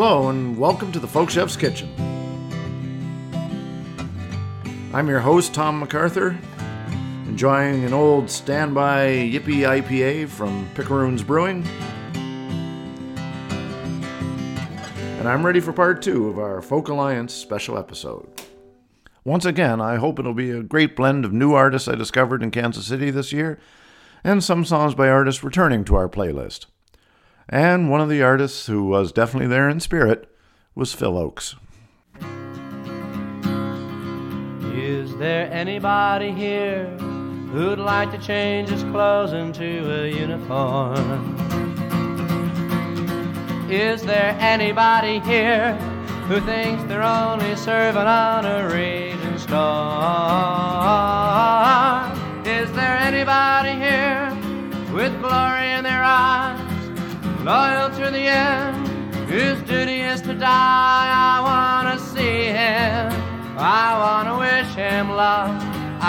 Hello, 0.00 0.28
and 0.28 0.56
welcome 0.56 0.92
to 0.92 1.00
the 1.00 1.08
Folk 1.08 1.28
Chef's 1.28 1.56
Kitchen. 1.56 1.92
I'm 4.94 5.08
your 5.08 5.18
host, 5.18 5.52
Tom 5.52 5.80
MacArthur, 5.80 6.38
enjoying 7.26 7.82
an 7.82 7.92
old 7.92 8.30
standby 8.30 9.08
Yippee 9.08 9.66
IPA 9.66 10.28
from 10.28 10.68
Picaroons 10.76 11.26
Brewing. 11.26 11.66
And 15.18 15.28
I'm 15.28 15.44
ready 15.44 15.58
for 15.58 15.72
part 15.72 16.00
two 16.00 16.28
of 16.28 16.38
our 16.38 16.62
Folk 16.62 16.86
Alliance 16.86 17.34
special 17.34 17.76
episode. 17.76 18.40
Once 19.24 19.44
again, 19.44 19.80
I 19.80 19.96
hope 19.96 20.20
it'll 20.20 20.32
be 20.32 20.52
a 20.52 20.62
great 20.62 20.94
blend 20.94 21.24
of 21.24 21.32
new 21.32 21.54
artists 21.54 21.88
I 21.88 21.96
discovered 21.96 22.44
in 22.44 22.52
Kansas 22.52 22.86
City 22.86 23.10
this 23.10 23.32
year, 23.32 23.58
and 24.22 24.44
some 24.44 24.64
songs 24.64 24.94
by 24.94 25.08
artists 25.08 25.42
returning 25.42 25.82
to 25.86 25.96
our 25.96 26.08
playlist. 26.08 26.66
And 27.48 27.88
one 27.88 28.02
of 28.02 28.10
the 28.10 28.22
artists 28.22 28.66
who 28.66 28.84
was 28.84 29.10
definitely 29.10 29.48
there 29.48 29.68
in 29.70 29.80
spirit 29.80 30.28
was 30.74 30.92
Phil 30.92 31.14
Ochs. 31.14 31.54
Is 34.76 35.16
there 35.16 35.50
anybody 35.50 36.30
here 36.30 36.86
who'd 37.52 37.78
like 37.78 38.10
to 38.10 38.18
change 38.18 38.68
his 38.68 38.82
clothes 38.84 39.32
into 39.32 39.90
a 39.90 40.08
uniform? 40.12 41.36
Is 43.70 44.02
there 44.02 44.36
anybody 44.38 45.20
here 45.20 45.74
who 46.28 46.40
thinks 46.40 46.82
they're 46.84 47.02
only 47.02 47.56
serving 47.56 48.02
on 48.02 48.44
a 48.44 48.68
raging 48.68 49.38
storm? 49.38 49.56
Is 52.46 52.70
there 52.72 52.96
anybody 52.98 53.72
here 53.72 54.30
with 54.94 55.18
glory 55.20 55.72
in 55.72 55.84
their 55.84 56.02
eyes? 56.02 56.67
Loyal 57.48 57.88
to 57.88 58.10
the 58.10 58.26
end, 58.28 58.86
whose 59.30 59.58
duty 59.62 60.00
is 60.02 60.20
to 60.20 60.34
die. 60.34 61.10
I 61.32 61.36
wanna 61.50 61.98
see 61.98 62.40
him, 62.60 63.06
I 63.56 63.88
wanna 64.02 64.34
wish 64.46 64.70
him 64.74 65.08
luck, 65.24 65.56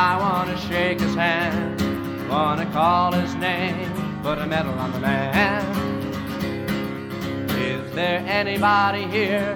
I 0.08 0.18
wanna 0.24 0.58
shake 0.68 1.00
his 1.00 1.16
hand, 1.16 1.80
wanna 2.30 2.66
call 2.78 3.14
his 3.14 3.34
name, 3.36 3.90
put 4.22 4.38
a 4.38 4.46
medal 4.46 4.74
on 4.74 4.92
the 4.92 5.00
man. 5.00 5.64
Is 7.72 7.90
there 7.96 8.22
anybody 8.28 9.04
here 9.08 9.56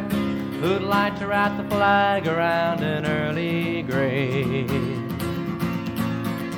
who'd 0.62 0.84
like 0.84 1.20
to 1.20 1.28
wrap 1.28 1.58
the 1.58 1.68
flag 1.76 2.28
around 2.28 2.82
an 2.82 3.06
early 3.06 3.82
grave? 3.82 4.83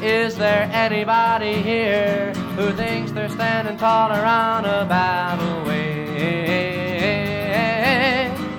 Is 0.05 0.35
there 0.35 0.69
anybody 0.71 1.63
here 1.63 2.31
who 2.55 2.71
thinks 2.73 3.11
they're 3.11 3.27
standing 3.27 3.75
tall 3.75 4.11
around 4.11 4.65
a 4.65 4.85
battle 4.85 5.65
way? 5.65 6.05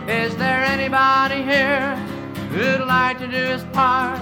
Is 0.09 0.37
there 0.39 0.65
anybody 0.65 1.45
here 1.45 1.95
who'd 2.51 2.85
like 2.89 3.21
to 3.21 3.29
do 3.29 3.37
his 3.37 3.63
part? 3.67 4.19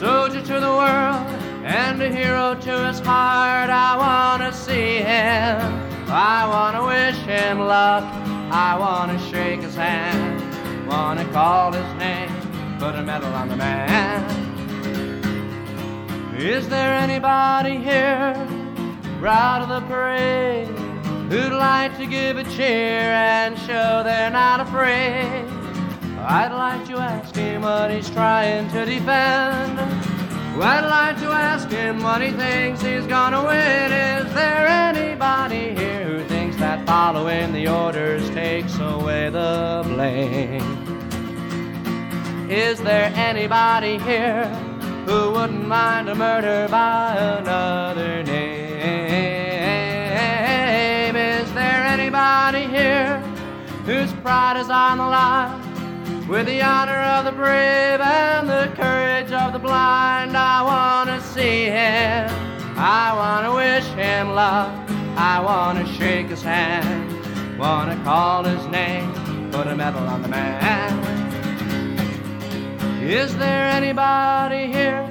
Soldier 0.00 0.42
to 0.42 0.58
the 0.58 0.74
world 0.82 1.24
and 1.62 2.02
a 2.02 2.10
hero 2.10 2.56
to 2.56 2.86
his 2.88 2.98
heart. 2.98 3.70
I 3.70 3.96
wanna 3.96 4.52
see 4.52 4.96
him. 4.96 5.60
I 6.10 6.44
wanna 6.48 6.84
wish 6.84 7.18
him 7.18 7.60
luck. 7.60 8.02
I 8.50 8.76
wanna 8.76 9.16
shake 9.30 9.60
his 9.60 9.76
hand. 9.76 10.42
Wanna 10.88 11.24
call 11.26 11.70
his 11.70 11.94
name. 12.00 12.32
Put 12.80 12.96
a 12.96 13.02
medal 13.04 13.32
on 13.32 13.48
the 13.48 13.54
man. 13.54 14.31
Is 16.42 16.68
there 16.68 16.92
anybody 16.94 17.76
here, 17.76 18.34
proud 19.20 19.62
of 19.62 19.68
the 19.68 19.80
parade, 19.86 20.66
who'd 21.30 21.52
like 21.52 21.96
to 21.98 22.06
give 22.06 22.36
a 22.36 22.42
cheer 22.42 23.12
and 23.12 23.56
show 23.56 24.02
they're 24.02 24.28
not 24.28 24.58
afraid? 24.58 25.44
I'd 26.18 26.50
like 26.50 26.84
to 26.88 26.96
ask 26.96 27.32
him 27.36 27.62
what 27.62 27.92
he's 27.92 28.10
trying 28.10 28.68
to 28.70 28.84
defend. 28.84 29.78
I'd 30.60 30.84
like 30.84 31.18
to 31.20 31.28
ask 31.28 31.68
him 31.70 32.02
what 32.02 32.20
he 32.20 32.32
thinks 32.32 32.82
he's 32.82 33.06
gonna 33.06 33.44
win. 33.46 33.92
Is 33.92 34.34
there 34.34 34.66
anybody 34.66 35.76
here 35.76 36.02
who 36.02 36.24
thinks 36.24 36.56
that 36.56 36.84
following 36.84 37.52
the 37.52 37.68
orders 37.68 38.28
takes 38.30 38.76
away 38.80 39.30
the 39.30 39.84
blame? 39.86 40.60
Is 42.50 42.80
there 42.80 43.12
anybody 43.14 43.98
here? 43.98 44.71
Who 45.06 45.32
wouldn't 45.32 45.66
mind 45.66 46.08
a 46.08 46.14
murder 46.14 46.68
by 46.70 47.16
another 47.16 48.22
name? 48.22 48.62
Is 51.16 51.52
there 51.52 51.84
anybody 51.84 52.66
here 52.66 53.18
whose 53.84 54.12
pride 54.22 54.56
is 54.58 54.70
on 54.70 54.98
the 54.98 55.06
line? 55.06 56.28
With 56.28 56.46
the 56.46 56.62
honor 56.62 56.98
of 56.98 57.24
the 57.24 57.32
brave 57.32 58.00
and 58.00 58.48
the 58.48 58.72
courage 58.74 59.32
of 59.32 59.52
the 59.52 59.58
blind, 59.58 60.36
I 60.36 60.62
wanna 60.62 61.20
see 61.20 61.64
him. 61.64 62.30
I 62.76 63.12
wanna 63.12 63.54
wish 63.54 63.84
him 63.94 64.34
luck. 64.34 64.70
I 65.16 65.40
wanna 65.40 65.86
shake 65.86 66.28
his 66.28 66.42
hand. 66.42 67.58
Wanna 67.58 67.96
call 68.02 68.44
his 68.44 68.66
name. 68.68 69.12
Put 69.50 69.66
a 69.66 69.74
medal 69.76 70.06
on 70.08 70.22
the 70.22 70.28
man. 70.28 71.21
Is 73.02 73.36
there 73.36 73.68
anybody 73.68 74.72
here 74.72 75.04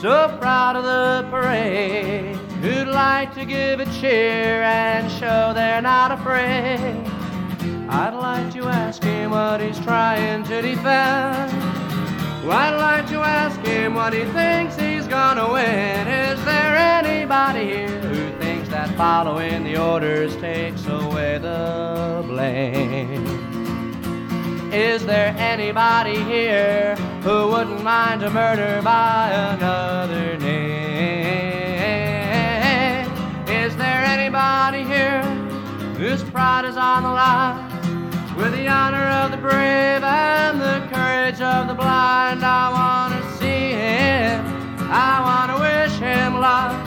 so 0.00 0.36
proud 0.40 0.76
of 0.76 0.84
the 0.84 1.28
parade 1.30 2.36
who'd 2.62 2.86
like 2.86 3.34
to 3.34 3.44
give 3.44 3.80
a 3.80 3.86
cheer 3.86 4.62
and 4.62 5.10
show 5.10 5.52
they're 5.52 5.82
not 5.82 6.12
afraid? 6.12 7.04
I'd 7.90 8.14
like 8.14 8.52
to 8.54 8.68
ask 8.68 9.02
him 9.02 9.32
what 9.32 9.60
he's 9.60 9.80
trying 9.80 10.44
to 10.44 10.62
defend. 10.62 11.52
I'd 12.48 12.76
like 12.76 13.08
to 13.08 13.18
ask 13.18 13.60
him 13.66 13.94
what 13.94 14.12
he 14.12 14.24
thinks 14.26 14.76
he's 14.76 15.08
gonna 15.08 15.52
win. 15.52 16.06
Is 16.06 16.42
there 16.44 16.76
anybody 16.76 17.64
here 17.64 18.00
who 18.00 18.38
thinks 18.38 18.68
that 18.68 18.88
following 18.96 19.64
the 19.64 19.76
orders 19.76 20.36
takes 20.36 20.86
away 20.86 21.38
the 21.38 22.22
blame? 22.28 23.51
Is 24.72 25.04
there 25.04 25.34
anybody 25.36 26.16
here 26.24 26.96
who 27.22 27.48
wouldn't 27.48 27.84
mind 27.84 28.22
a 28.22 28.30
murder 28.30 28.80
by 28.82 29.30
another 29.30 30.38
name? 30.38 30.72
Is 33.48 33.76
there 33.76 34.02
anybody 34.02 34.82
here 34.84 35.20
whose 35.98 36.24
pride 36.24 36.64
is 36.64 36.78
on 36.78 37.02
the 37.02 37.10
line? 37.10 37.68
With 38.34 38.52
the 38.54 38.66
honor 38.66 39.04
of 39.20 39.30
the 39.32 39.36
brave 39.36 40.02
and 40.02 40.58
the 40.58 40.88
courage 40.90 41.42
of 41.42 41.68
the 41.68 41.74
blind, 41.74 42.42
I 42.42 42.72
wanna 42.72 43.22
see 43.36 43.72
him. 43.72 44.42
I 44.90 45.20
wanna 45.20 45.60
wish 45.60 45.98
him 45.98 46.40
luck. 46.40 46.81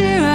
picture 0.00 0.29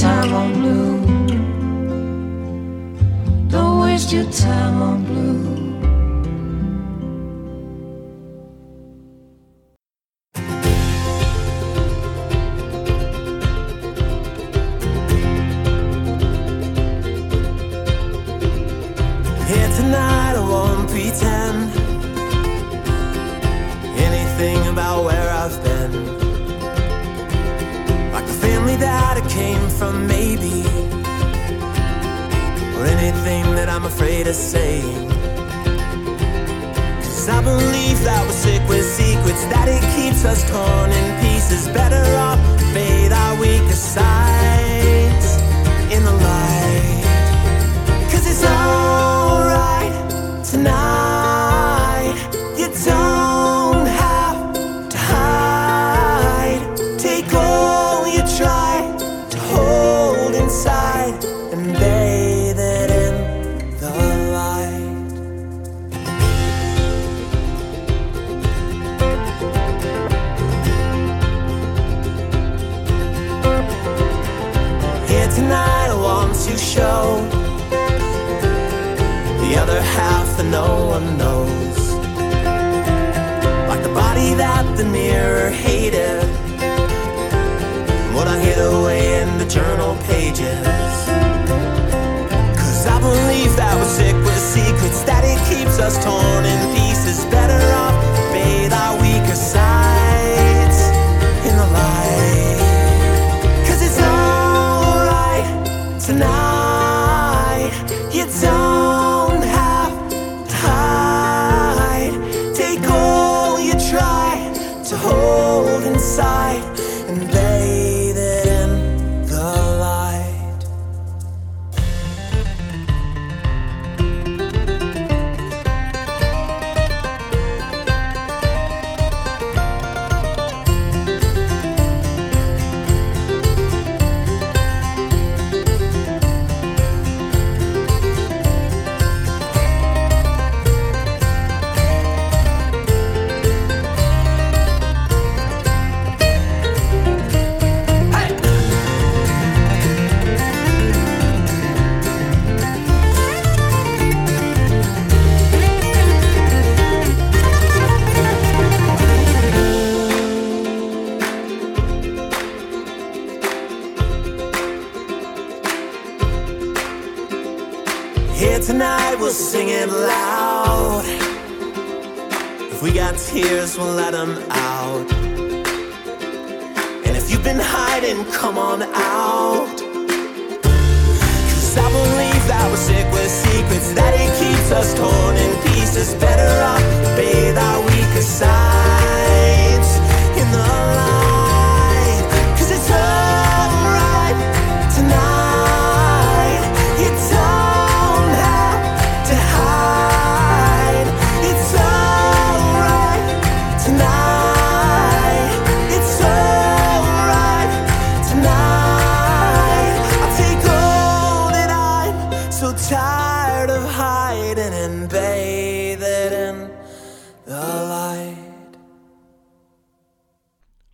time 0.00 0.32
on 0.32 0.52
blue. 0.54 0.96
Don't 3.50 3.80
waste 3.82 4.10
your 4.10 4.24
time 4.32 4.80
on 4.80 5.04
blue. 5.04 5.59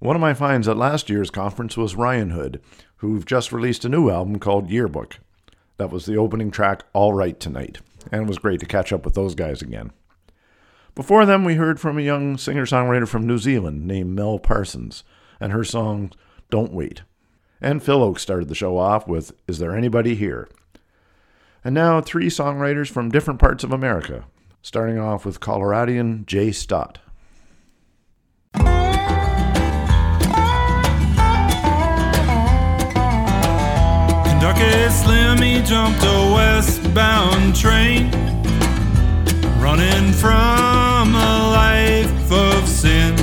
One 0.06 0.14
of 0.14 0.22
my 0.22 0.34
finds 0.34 0.68
at 0.68 0.76
last 0.76 1.10
year's 1.10 1.32
conference 1.32 1.76
was 1.76 1.96
Ryanhood, 1.96 2.60
who've 2.98 3.26
just 3.26 3.50
released 3.50 3.84
a 3.84 3.88
new 3.88 4.08
album 4.08 4.38
called 4.38 4.70
Yearbook. 4.70 5.18
That 5.78 5.90
was 5.90 6.06
the 6.06 6.16
opening 6.16 6.52
track, 6.52 6.84
All 6.92 7.12
Right 7.12 7.40
Tonight, 7.40 7.80
and 8.12 8.22
it 8.22 8.28
was 8.28 8.38
great 8.38 8.60
to 8.60 8.66
catch 8.66 8.92
up 8.92 9.04
with 9.04 9.14
those 9.14 9.34
guys 9.34 9.62
again. 9.62 9.90
Before 10.94 11.26
them, 11.26 11.44
we 11.44 11.56
heard 11.56 11.80
from 11.80 11.98
a 11.98 12.02
young 12.02 12.38
singer 12.38 12.66
songwriter 12.66 13.08
from 13.08 13.26
New 13.26 13.38
Zealand 13.38 13.84
named 13.84 14.14
Mel 14.14 14.38
Parsons 14.38 15.02
and 15.40 15.50
her 15.50 15.64
song 15.64 16.12
Don't 16.50 16.72
Wait. 16.72 17.02
And 17.60 17.82
Phil 17.82 17.98
Ochs 17.98 18.20
started 18.20 18.46
the 18.46 18.54
show 18.54 18.78
off 18.78 19.08
with 19.08 19.32
Is 19.48 19.58
There 19.58 19.74
Anybody 19.74 20.14
Here? 20.14 20.48
And 21.64 21.74
now, 21.74 22.00
three 22.00 22.28
songwriters 22.28 22.88
from 22.88 23.10
different 23.10 23.40
parts 23.40 23.64
of 23.64 23.72
America, 23.72 24.26
starting 24.62 25.00
off 25.00 25.26
with 25.26 25.40
Coloradian 25.40 26.26
Jay 26.26 26.52
Stott. 26.52 27.00
Kentucky 34.46 34.90
Slim, 34.90 35.38
he 35.38 35.60
jumped 35.60 36.04
a 36.04 36.32
westbound 36.32 37.56
train, 37.56 38.12
running 39.58 40.12
from 40.12 41.16
a 41.16 41.50
life 41.50 42.30
of 42.30 42.68
sin, 42.68 43.16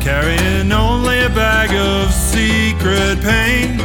carrying 0.00 0.70
only 0.70 1.24
a 1.24 1.28
bag 1.28 1.74
of 1.74 2.12
secret 2.12 3.20
pain, 3.20 3.80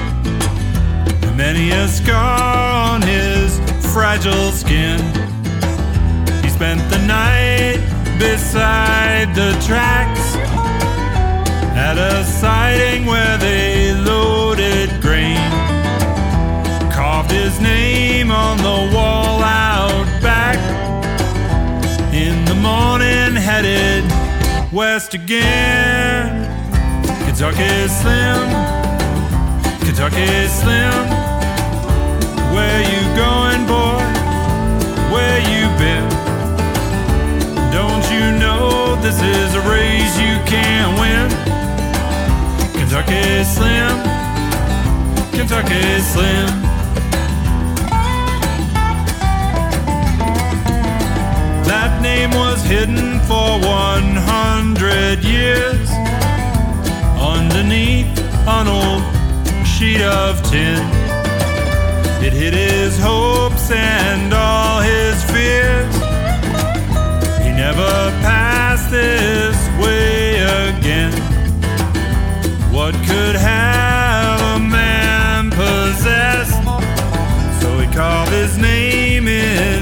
and 1.25 1.35
many 1.35 1.71
a 1.71 1.87
scar 1.87 2.93
on 2.93 3.01
his 3.01 3.59
fragile 3.91 4.51
skin. 4.51 4.99
He 6.43 6.49
spent 6.49 6.87
the 6.91 7.01
night 7.07 7.81
beside 8.19 9.33
the 9.33 9.59
tracks 9.65 10.35
at 11.75 11.97
a 11.97 12.23
siding 12.25 13.07
where 13.07 13.39
they 13.39 13.95
loaded 13.95 14.48
his 17.49 17.59
name 17.61 18.29
on 18.29 18.57
the 18.57 18.95
wall 18.95 19.41
out 19.41 20.05
back. 20.21 20.57
In 22.13 22.45
the 22.45 22.53
morning, 22.53 23.33
headed 23.35 24.03
west 24.71 25.13
again. 25.15 26.45
Kentucky 27.25 27.87
Slim, 27.87 28.41
Kentucky 29.85 30.29
Slim. 30.59 30.93
Where 32.53 32.81
you 32.93 33.01
going, 33.23 33.61
boy? 33.65 33.99
Where 35.13 35.39
you 35.51 35.63
been? 35.81 36.07
Don't 37.71 38.05
you 38.13 38.25
know 38.43 38.95
this 39.01 39.19
is 39.21 39.49
a 39.55 39.61
race 39.75 40.15
you 40.25 40.35
can't 40.53 40.93
win? 41.01 41.27
Kentucky 42.77 43.43
Slim, 43.43 43.95
Kentucky 45.31 45.99
Slim. 46.13 46.68
Name 52.09 52.31
was 52.31 52.63
hidden 52.63 53.19
for 53.29 53.49
100 53.59 55.23
years 55.23 55.87
underneath 57.35 58.11
an 58.57 58.67
old 58.79 59.03
sheet 59.73 60.01
of 60.01 60.31
tin. 60.51 60.81
It 62.25 62.33
hid 62.41 62.53
his 62.53 62.93
hopes 62.99 63.65
and 63.71 64.33
all 64.33 64.81
his 64.93 65.17
fears. 65.31 65.95
He 67.43 67.51
never 67.65 67.93
passed 68.25 68.89
this 68.89 69.57
way 69.81 70.17
again. 70.67 71.13
What 72.77 72.93
could 73.09 73.35
have 73.55 74.39
a 74.55 74.59
man 74.59 75.51
possess? 75.61 76.49
So 77.61 77.67
he 77.81 77.87
carved 77.93 78.31
his 78.31 78.57
name 78.57 79.27
in 79.27 79.81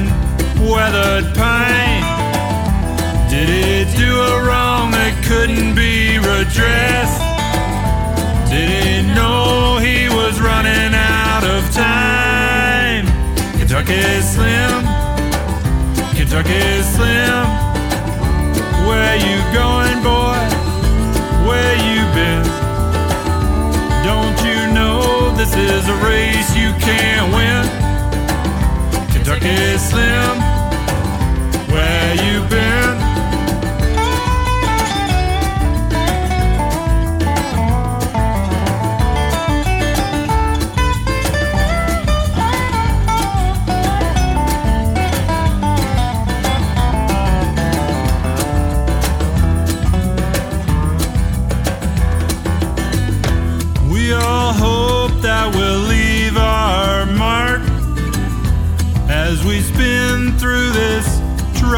weathered 0.70 1.28
pine. 1.36 1.97
Couldn't 5.28 5.76
be 5.76 6.18
redressed? 6.20 7.20
Did 8.50 8.70
he 8.70 9.14
know 9.14 9.78
he 9.78 10.08
was 10.08 10.40
running 10.40 10.94
out 10.96 11.44
of 11.44 11.62
time? 11.74 13.06
Kentucky 13.60 14.02
Slim, 14.22 14.84
Kentucky 16.16 16.64
Slim, 16.96 17.44
where 18.88 19.16
you 19.28 19.38
going, 19.52 20.00
boy? 20.02 20.40
Where 21.48 21.76
you 21.88 22.00
been? 22.16 22.48
Don't 24.08 24.38
you 24.48 24.60
know 24.74 25.36
this 25.36 25.54
is 25.54 25.90
a 25.90 25.98
race 26.08 26.56
you 26.56 26.72
can't 26.88 27.28
win? 27.36 27.64
Kentucky 29.12 29.78
Slim, 29.78 30.40
where 31.68 32.16
you 32.16 32.48
been? 32.48 32.87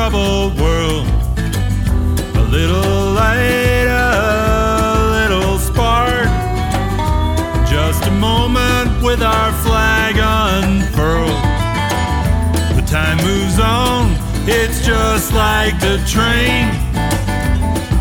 Troubled 0.10 0.60
world. 0.60 1.08
A 2.36 2.44
little 2.50 3.14
light, 3.14 3.88
a 3.88 5.30
little 5.30 5.58
spark, 5.60 6.26
just 7.70 8.04
a 8.08 8.12
moment 8.12 9.04
with 9.04 9.22
our 9.22 9.52
flag 9.64 10.16
unfurled. 10.18 11.42
The 12.76 12.86
time 12.88 13.18
moves 13.18 13.60
on, 13.60 14.16
it's 14.48 14.84
just 14.86 15.34
like 15.34 15.80
the 15.80 15.98
train. 16.08 16.66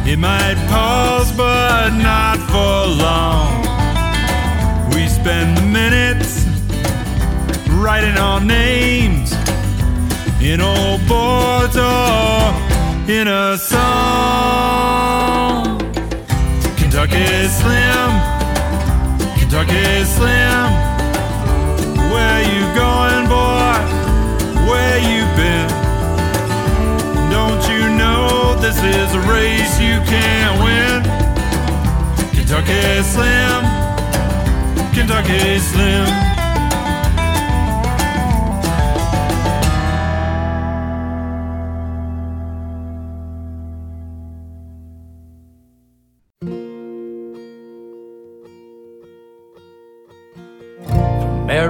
It 0.07 0.19
might 0.19 0.57
pause, 0.69 1.31
but 1.37 1.91
not 1.91 2.39
for 2.53 2.87
long. 3.05 3.61
We 4.95 5.09
spend 5.09 5.59
the 5.59 5.63
minutes 5.63 6.47
writing 7.69 8.17
our 8.17 8.41
names 8.41 8.78
in 10.49 10.63
old 10.63 11.07
boards 11.07 11.77
in 13.07 13.29
a 13.29 13.59
song. 13.59 13.79
Kentucky 16.79 17.49
Slim, 17.49 18.11
Kentucky 19.39 20.05
Slim, 20.05 20.73
where 22.13 22.43
you 22.53 22.63
going, 22.73 23.29
boy? 23.29 23.77
Where 24.69 24.99
you 25.11 25.27
been? 25.37 25.69
Don't 27.31 27.63
you 27.69 27.83
know 27.99 28.57
this 28.59 28.79
is 28.79 29.15
a 29.15 29.21
race 29.31 29.79
you 29.79 30.01
can't 30.09 30.63
win? 30.65 31.03
Kentucky 32.33 33.03
Slim, 33.03 33.65
Kentucky 34.95 35.59
Slim. 35.59 36.38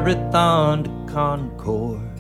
Marathon 0.09 0.85
to 0.85 0.91
Concord. 1.13 2.19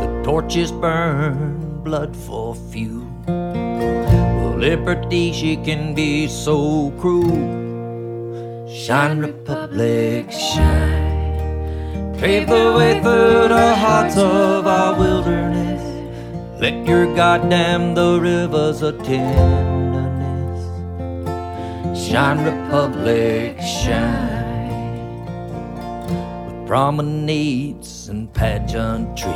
The 0.00 0.22
torches 0.24 0.72
burn 0.72 1.82
blood 1.84 2.16
for 2.16 2.54
fuel. 2.54 3.06
Well, 3.26 4.56
liberty, 4.56 5.34
she 5.34 5.56
can 5.56 5.94
be 5.94 6.26
so 6.26 6.92
cruel. 6.92 7.28
Shine, 8.66 9.18
Republic, 9.18 10.32
shine. 10.32 12.16
Pave 12.18 12.48
the 12.48 12.72
way 12.74 13.02
through 13.02 13.48
the 13.48 13.76
hearts 13.76 14.16
of 14.16 14.66
our 14.66 14.98
wilderness. 14.98 15.82
Let 16.58 16.86
your 16.86 17.14
goddamn 17.14 17.94
the 17.94 18.18
rivers 18.18 18.80
tenderness. 19.04 20.62
Shine, 22.02 22.42
Republic, 22.42 23.60
shine. 23.60 24.33
Promenades 26.74 28.08
and 28.08 28.32
pageantry. 28.34 29.30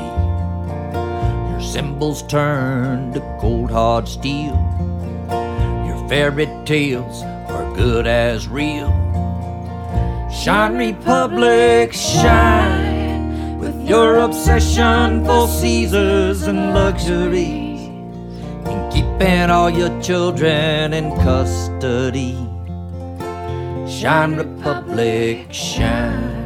Your 1.49 1.61
symbols 1.61 2.25
turn 2.25 3.13
to 3.13 3.21
cold 3.41 3.71
hard 3.71 4.09
steel. 4.09 4.59
Your 5.87 6.05
fairy 6.09 6.49
tales 6.65 7.23
are 7.23 7.77
good 7.77 8.09
as 8.09 8.49
real. 8.49 8.91
Shine, 10.33 10.79
Republic, 10.79 11.93
shine 11.93 13.61
with 13.61 13.89
your 13.89 14.19
obsession 14.19 15.25
for 15.25 15.47
Caesars 15.47 16.43
and 16.43 16.75
luxuries, 16.75 17.87
and 18.67 18.93
keeping 18.93 19.49
all 19.49 19.71
your 19.71 19.97
children 20.03 20.93
in 20.93 21.13
custody. 21.19 22.35
Shine, 23.89 24.35
Republic, 24.35 25.47
shine. 25.53 26.38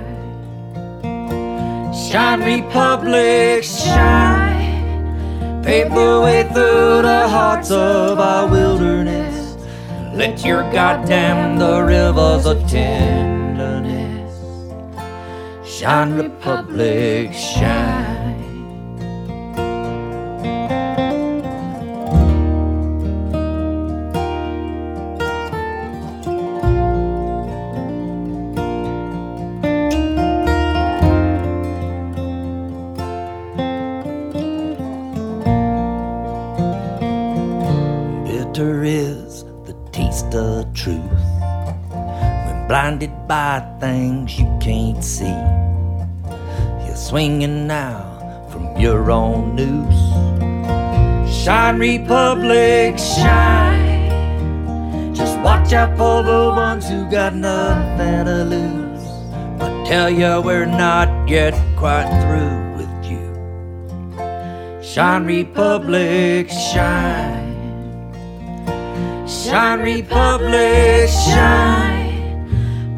Shine, 1.92 2.40
Republic, 2.40 3.62
shine. 3.62 5.62
Pave 5.62 5.90
the 5.90 6.22
way 6.25 6.42
through 6.44 7.02
the 7.02 7.28
hearts 7.28 7.70
of 7.70 8.18
our 8.18 8.49
wilderness. 8.49 9.58
Let 10.14 10.42
your 10.42 10.62
goddamn 10.72 11.58
the 11.58 11.82
rivers 11.82 12.46
of 12.46 12.66
tenderness. 12.66 14.32
Shine, 15.68 16.16
Republic, 16.16 17.34
shine. 17.34 17.91
Blinded 42.98 43.28
by 43.28 43.61
things 43.81 44.38
you 44.38 44.46
can't 44.61 45.02
see. 45.02 45.24
You're 46.85 46.96
swinging 46.96 47.66
now 47.66 48.46
from 48.50 48.76
your 48.78 49.11
own 49.11 49.57
noose. 49.57 50.12
Shine, 51.35 51.78
Republic, 51.78 52.98
shine. 52.98 54.11
Just 55.14 55.38
watch 55.38 55.72
out 55.72 55.96
for 55.96 56.22
the 56.22 56.52
ones 56.55 56.87
who 56.88 57.11
got 57.11 57.35
nothing 57.35 58.26
to 58.26 58.44
lose. 58.44 59.02
I 59.62 59.85
tell 59.87 60.11
you, 60.11 60.42
we're 60.42 60.66
not 60.66 61.09
yet 61.28 61.55
quite 61.78 62.11
through 62.22 62.76
with 62.76 63.05
you. 63.11 64.83
Shine, 64.83 65.24
Republic, 65.24 66.50
shine. 66.50 67.52
Shine, 69.26 69.81
Republic, 69.81 71.09
shine. 71.09 71.91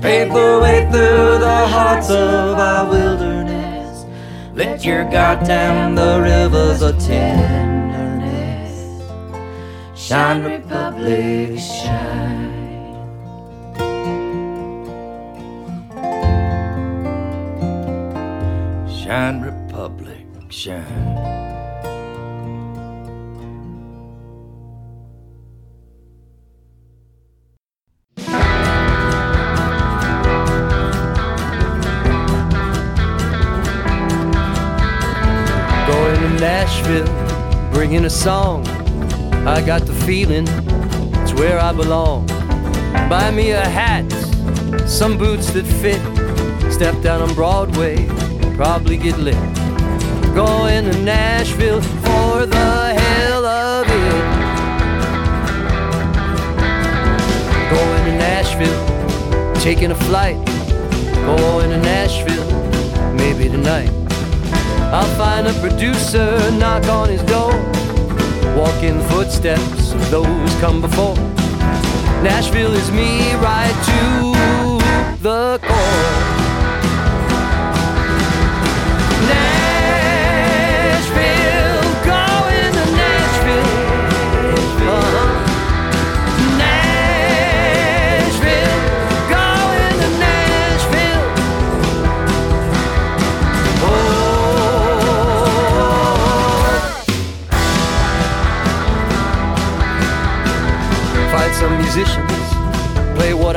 Pave 0.04 0.34
the 0.34 0.60
way 0.62 0.86
through 0.92 1.38
the 1.38 1.66
hearts 1.66 2.10
of 2.10 2.58
our 2.58 2.90
wilderness. 2.90 4.04
Let 4.52 4.84
your 4.84 5.04
goddamn 5.04 5.94
the 5.94 6.20
rivers 6.20 6.82
of 6.82 6.98
tenderness. 6.98 8.74
Shine, 9.98 10.44
Republic, 10.44 11.58
shine. 11.58 12.52
Shine, 18.86 19.40
Republic, 19.40 20.26
shine. 20.50 21.43
Nashville, 36.84 37.70
bringing 37.72 38.04
a 38.04 38.10
song. 38.10 38.66
I 39.48 39.64
got 39.64 39.86
the 39.86 39.94
feeling 40.04 40.46
it's 41.22 41.32
where 41.32 41.58
I 41.58 41.72
belong. 41.72 42.26
Buy 43.08 43.30
me 43.30 43.52
a 43.52 43.66
hat, 43.66 44.04
some 44.86 45.16
boots 45.16 45.50
that 45.52 45.64
fit. 45.64 46.02
Step 46.70 47.00
down 47.00 47.22
on 47.22 47.34
Broadway, 47.34 48.06
probably 48.56 48.98
get 48.98 49.16
lit. 49.16 49.34
Going 50.34 50.90
to 50.90 50.98
Nashville 51.02 51.80
for 51.80 52.44
the 52.44 52.94
hell 52.94 53.46
of 53.46 53.86
it. 53.88 54.24
Going 57.70 58.04
to 58.04 58.12
Nashville, 58.18 59.54
taking 59.54 59.90
a 59.90 59.94
flight. 59.94 60.36
Going 61.24 61.70
to 61.70 61.78
Nashville, 61.78 63.14
maybe 63.14 63.48
tonight. 63.48 64.03
I'll 64.96 65.16
find 65.16 65.48
a 65.48 65.52
producer, 65.54 66.38
knock 66.52 66.86
on 66.86 67.08
his 67.08 67.20
door, 67.22 67.50
walk 68.56 68.80
in 68.84 69.00
footsteps 69.10 69.92
of 69.92 70.08
those 70.08 70.54
come 70.60 70.80
before. 70.80 71.16
Nashville 72.22 72.72
is 72.72 72.92
me 72.92 73.34
right 73.42 73.74
to 73.90 75.18
the 75.20 75.58
core. 75.64 76.43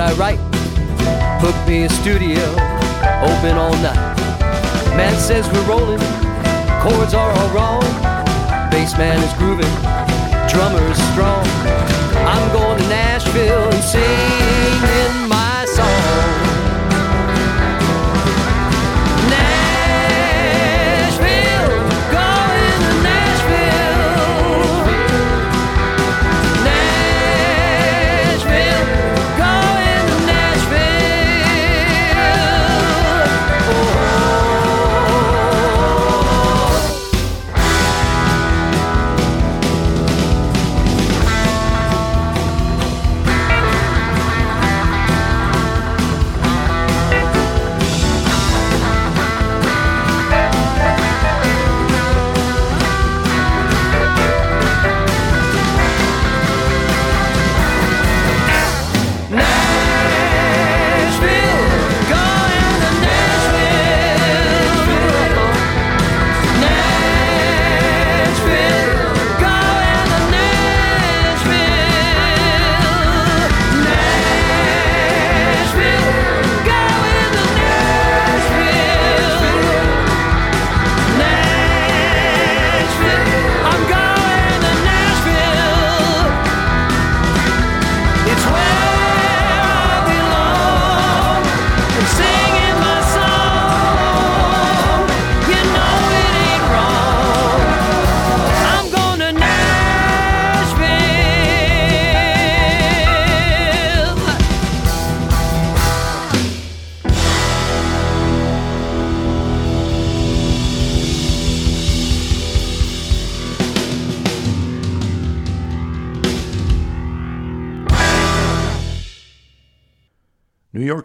I 0.07 0.13
write. 0.13 0.39
Book 1.41 1.55
me 1.67 1.83
a 1.83 1.89
studio, 1.89 2.39
open 3.27 3.57
all 3.57 3.75
night. 3.83 4.15
Man 4.95 5.13
says 5.19 5.45
we're 5.51 5.67
rolling, 5.67 5.99
chords 6.81 7.13
are 7.13 7.29
all 7.29 7.49
wrong. 7.49 7.83
Bass 8.71 8.97
man 8.97 9.21
is 9.21 9.33
grooving, 9.33 9.73
drummer 10.47 10.83
is 10.89 10.97
strong. 11.11 11.43
I'm 12.23 12.53
going 12.53 12.81
to 12.81 12.87
Nashville 12.87 13.69
and 13.69 13.83
singing 13.83 14.36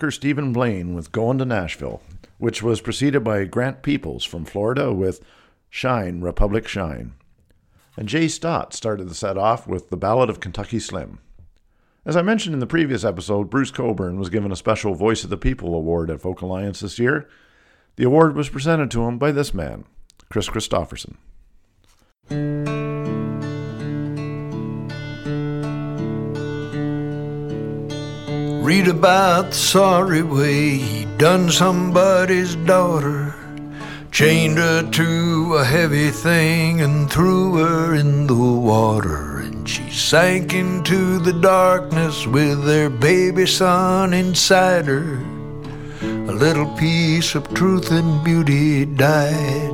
Yorker 0.03 0.11
Stephen 0.11 0.53
Blaine 0.53 0.97
with 0.97 1.13
Going 1.13 1.39
to 1.39 1.45
Nashville, 1.45 2.03
which 2.39 2.61
was 2.61 2.81
preceded 2.81 3.23
by 3.23 3.45
Grant 3.45 3.85
Peeples 3.85 4.27
from 4.27 4.45
Florida 4.45 4.93
with 4.93 5.21
Shine, 5.71 6.21
Republic 6.21 6.67
Shine. 6.67 7.13
And 7.97 8.09
Jay 8.09 8.27
Stott 8.27 8.75
started 8.75 9.09
the 9.09 9.15
set 9.15 9.39
off 9.39 9.69
with 9.69 9.91
The 9.91 9.97
Ballad 9.97 10.29
of 10.29 10.41
Kentucky 10.41 10.81
Slim. 10.81 11.21
As 12.05 12.17
I 12.17 12.23
mentioned 12.23 12.53
in 12.53 12.59
the 12.59 12.67
previous 12.67 13.05
episode, 13.05 13.49
Bruce 13.49 13.71
Cockburn 13.71 14.19
was 14.19 14.29
given 14.29 14.51
a 14.51 14.57
special 14.57 14.97
Voice 14.97 15.23
of 15.23 15.31
the 15.31 15.37
People 15.37 15.73
award 15.73 16.11
at 16.11 16.21
Folk 16.21 16.41
Alliance 16.41 16.81
this 16.81 16.99
year. 16.99 17.29
The 17.95 18.03
award 18.03 18.35
was 18.35 18.49
presented 18.49 18.91
to 18.91 19.05
him 19.05 19.19
by 19.19 19.31
this 19.31 19.55
man, 19.55 19.85
Kris 20.29 20.49
Kristofferson. 20.49 21.15
Read 28.63 28.87
about 28.87 29.47
the 29.47 29.57
sorry 29.57 30.23
way 30.23 30.77
he 30.77 31.05
done 31.17 31.51
somebody's 31.51 32.55
daughter. 32.55 33.35
Chained 34.13 34.57
her 34.57 34.89
to 34.89 35.55
a 35.57 35.65
heavy 35.65 36.11
thing 36.11 36.81
and 36.81 37.11
threw 37.11 37.57
her 37.57 37.97
in 37.97 38.29
the 38.29 38.35
water. 38.37 39.39
And 39.41 39.69
she 39.69 39.91
sank 39.91 40.55
into 40.55 41.19
the 41.19 41.33
darkness 41.33 42.25
with 42.29 42.65
their 42.65 42.89
baby 42.89 43.47
son 43.47 44.15
inside 44.15 44.85
her. 44.85 45.17
A 46.31 46.33
little 46.33 46.73
piece 46.77 47.35
of 47.35 47.53
truth 47.55 47.91
and 47.91 48.23
beauty 48.23 48.87
died. 48.87 49.73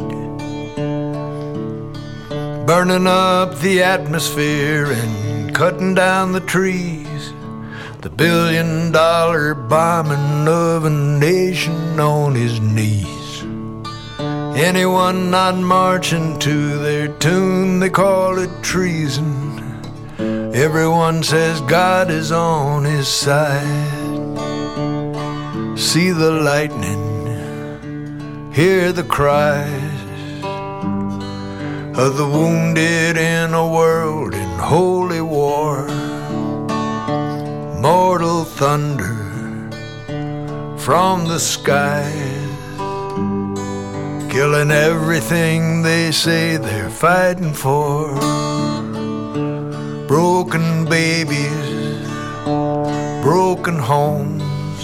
Burning 2.66 3.06
up 3.06 3.58
the 3.58 3.82
atmosphere 3.82 4.86
and 4.92 5.54
cutting 5.54 5.94
down 5.94 6.32
the 6.32 6.40
trees. 6.40 6.97
The 8.00 8.10
billion 8.10 8.92
dollar 8.92 9.56
bombing 9.56 10.46
of 10.46 10.84
a 10.84 10.90
nation 10.90 11.98
on 11.98 12.36
his 12.36 12.60
knees. 12.60 13.42
Anyone 14.56 15.32
not 15.32 15.56
marching 15.56 16.38
to 16.38 16.78
their 16.78 17.08
tune, 17.08 17.80
they 17.80 17.90
call 17.90 18.38
it 18.38 18.50
treason. 18.62 19.58
Everyone 20.54 21.24
says 21.24 21.60
God 21.62 22.08
is 22.08 22.30
on 22.30 22.84
his 22.84 23.08
side. 23.08 23.66
See 25.76 26.12
the 26.12 26.30
lightning, 26.30 28.52
hear 28.52 28.92
the 28.92 29.02
cries 29.02 30.44
of 31.98 32.16
the 32.16 32.30
wounded 32.32 33.16
in 33.16 33.54
a 33.54 33.68
world 33.68 34.34
in 34.34 34.48
holy 34.60 35.20
war 35.20 35.97
mortal 37.88 38.44
thunder 38.44 39.16
from 40.76 41.26
the 41.26 41.38
skies, 41.38 42.50
killing 44.30 44.70
everything 44.70 45.80
they 45.82 46.12
say 46.12 46.58
they're 46.58 46.90
fighting 46.90 47.54
for. 47.54 48.12
Broken 50.06 50.84
babies, 50.84 52.06
broken 53.22 53.78
homes, 53.78 54.78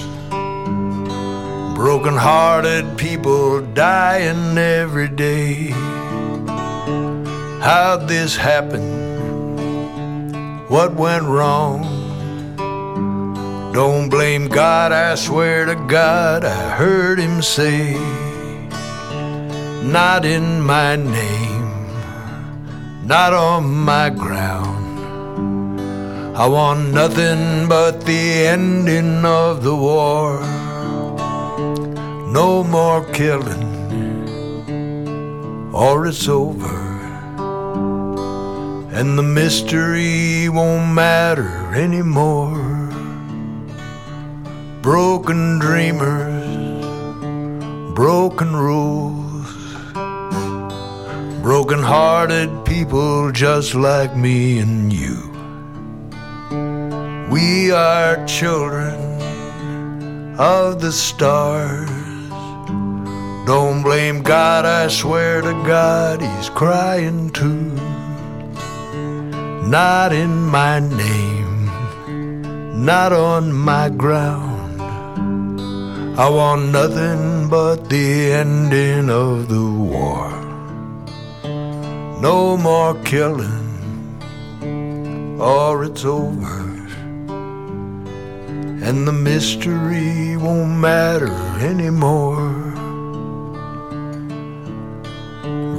broken 1.76 2.16
hearted 2.16 2.96
people 2.96 3.60
dying 3.74 4.56
every 4.56 5.08
day. 5.08 5.68
How'd 7.68 8.08
this 8.08 8.34
happen? 8.34 8.86
What 10.68 10.94
went 10.94 11.24
wrong? 11.24 11.93
Don't 13.74 14.08
blame 14.08 14.46
God, 14.46 14.92
I 14.92 15.16
swear 15.16 15.66
to 15.66 15.74
God, 15.74 16.44
I 16.44 16.76
heard 16.76 17.18
him 17.18 17.42
say, 17.42 17.94
Not 19.82 20.24
in 20.24 20.60
my 20.60 20.94
name, 20.94 21.88
not 23.04 23.32
on 23.34 23.64
my 23.64 24.10
ground. 24.10 25.00
I 26.36 26.46
want 26.46 26.94
nothing 26.94 27.66
but 27.66 28.06
the 28.06 28.46
ending 28.46 29.24
of 29.24 29.64
the 29.64 29.74
war. 29.74 30.38
No 32.30 32.62
more 32.62 33.04
killing, 33.06 33.74
or 35.74 36.06
it's 36.06 36.28
over. 36.28 36.78
And 38.94 39.18
the 39.18 39.24
mystery 39.24 40.48
won't 40.48 40.94
matter 40.94 41.74
anymore 41.74 42.63
broken 44.84 45.58
dreamers, 45.58 46.44
broken 47.94 48.54
rules, 48.54 49.50
broken 51.40 51.82
hearted 51.82 52.50
people 52.66 53.32
just 53.32 53.74
like 53.74 54.14
me 54.14 54.58
and 54.58 54.92
you. 54.92 55.16
We 57.30 57.72
are 57.72 58.26
children 58.26 59.00
of 60.38 60.82
the 60.82 60.92
stars. 60.92 61.88
Don't 63.46 63.82
blame 63.82 64.20
God, 64.20 64.66
I 64.66 64.88
swear 64.88 65.40
to 65.40 65.54
God, 65.64 66.20
He's 66.20 66.50
crying 66.50 67.30
too. 67.30 67.72
Not 69.66 70.12
in 70.12 70.42
my 70.42 70.80
name, 70.80 71.64
not 72.84 73.14
on 73.14 73.50
my 73.50 73.88
ground. 73.88 74.53
I 76.16 76.28
want 76.28 76.70
nothing 76.70 77.48
but 77.48 77.90
the 77.90 78.30
ending 78.34 79.10
of 79.10 79.48
the 79.48 79.68
war. 79.68 80.30
No 82.22 82.56
more 82.56 82.94
killing, 83.02 84.20
or 85.40 85.82
it's 85.82 86.04
over. 86.04 86.70
And 88.86 89.08
the 89.08 89.12
mystery 89.12 90.36
won't 90.36 90.78
matter 90.78 91.34
anymore. 91.58 92.48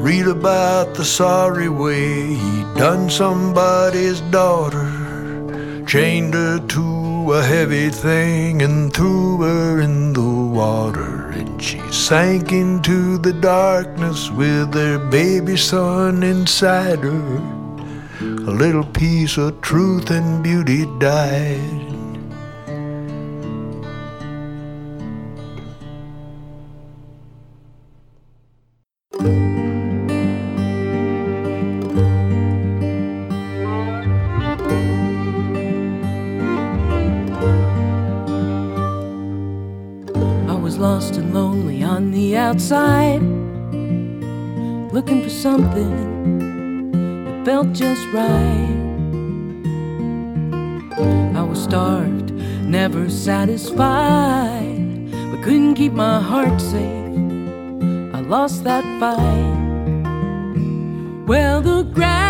Read 0.03 0.27
about 0.27 0.95
the 0.95 1.05
sorry 1.05 1.69
way 1.69 2.33
he 2.33 2.63
done 2.75 3.09
somebody's 3.09 4.19
daughter, 4.39 4.91
chained 5.87 6.33
her 6.33 6.59
to 6.59 7.04
a 7.33 7.43
heavy 7.43 7.89
thing 7.89 8.61
and 8.61 8.93
threw 8.93 9.41
her 9.41 9.81
in 9.81 10.13
the 10.13 10.21
water. 10.21 11.29
And 11.29 11.61
she 11.61 11.79
sank 11.91 12.51
into 12.51 13.17
the 13.17 13.33
darkness 13.33 14.29
with 14.31 14.73
her 14.73 14.99
baby 15.09 15.57
son 15.57 16.23
inside 16.23 16.99
her. 16.99 17.37
A 18.21 18.51
little 18.51 18.85
piece 18.85 19.37
of 19.37 19.61
truth 19.61 20.11
and 20.11 20.43
beauty 20.43 20.85
died. 20.99 21.94
Something 45.55 46.91
that 46.91 47.45
felt 47.45 47.71
just 47.71 48.05
right. 48.11 48.75
I 51.33 51.41
was 51.43 51.63
starved, 51.63 52.31
never 52.77 53.09
satisfied, 53.09 54.83
but 55.31 55.41
couldn't 55.43 55.75
keep 55.75 55.93
my 55.93 56.19
heart 56.19 56.59
safe. 56.59 57.15
I 58.17 58.19
lost 58.35 58.65
that 58.65 58.83
fight. 58.99 59.55
Well, 61.25 61.61
the 61.61 61.83
grass 61.83 62.24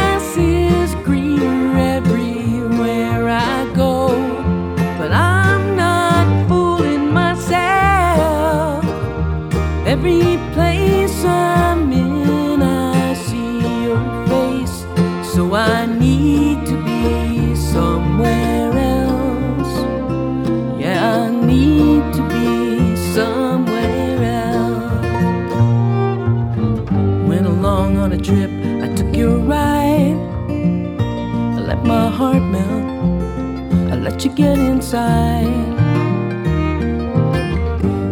get 34.35 34.57
inside. 34.57 35.45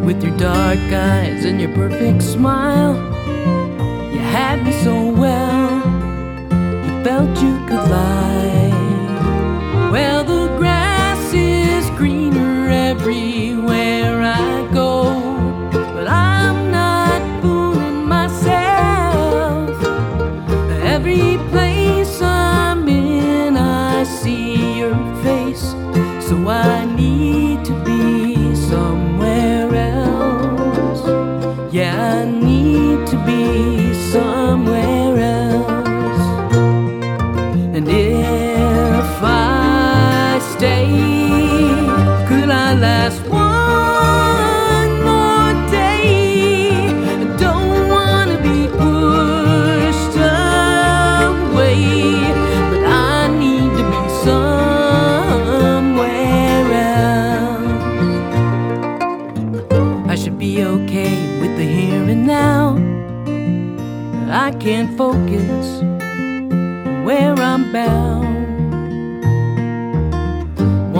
With 0.05 0.23
your 0.23 0.35
dark 0.37 0.79
eyes 0.79 1.43
and 1.43 1.59
your 1.59 1.73
perfect 1.73 2.23
smile, 2.23 2.95
you 4.11 4.19
had 4.19 4.63
me 4.63 4.71
so 4.83 5.11
well. 5.11 5.75
You 6.85 7.03
felt 7.03 7.29
you 7.41 7.57
could 7.67 7.89
lie. 7.89 8.12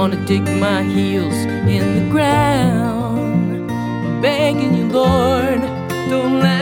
Wanna 0.03 0.25
dig 0.25 0.43
my 0.59 0.83
heels 0.83 1.33
in 1.65 1.95
the 1.95 2.11
ground, 2.11 3.69
begging 4.21 4.75
you, 4.75 4.89
Lord, 4.89 5.61
don't 6.09 6.41
let 6.41 6.52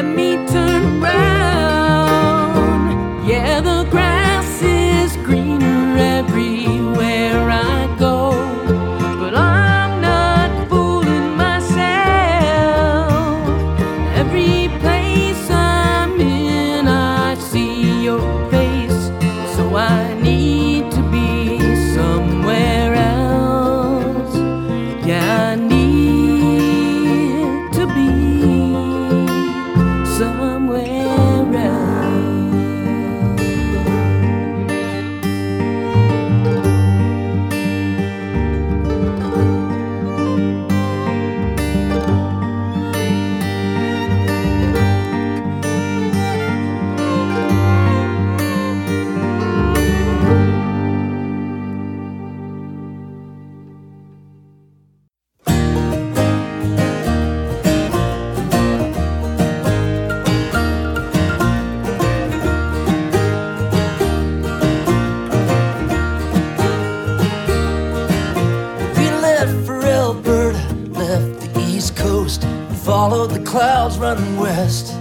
clouds 73.62 74.00
running 74.00 74.38
west. 74.38 74.92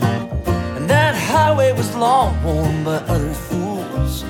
And 0.76 0.84
that 0.90 1.14
highway 1.14 1.72
was 1.72 1.96
long 1.96 2.30
worn 2.44 2.84
by 2.84 2.96
other 3.14 3.32
fools, 3.32 4.22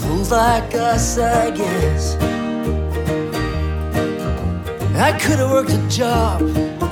fools 0.00 0.30
like 0.30 0.72
us, 0.76 1.18
I 1.18 1.50
guess. 1.50 2.14
I 4.94 5.10
could 5.18 5.40
have 5.40 5.50
worked 5.50 5.72
a 5.72 5.84
job 5.88 6.38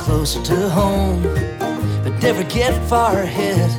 closer 0.01 0.43
to 0.43 0.69
home, 0.69 1.23
but 2.03 2.15
never 2.25 2.43
get 2.43 2.73
far 2.89 3.19
ahead. 3.19 3.71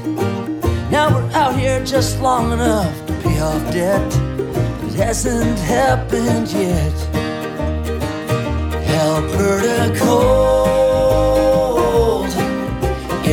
Now 0.89 1.13
we're 1.13 1.29
out 1.33 1.59
here 1.59 1.83
just 1.83 2.21
long 2.21 2.53
enough 2.53 2.95
to 3.07 3.13
pay 3.23 3.41
off 3.41 3.61
debt, 3.73 4.09
it 4.85 4.93
hasn't 4.93 5.59
happened 5.59 6.47
yet. 6.53 6.97
Alberta 9.03 9.99
cold. 9.99 10.70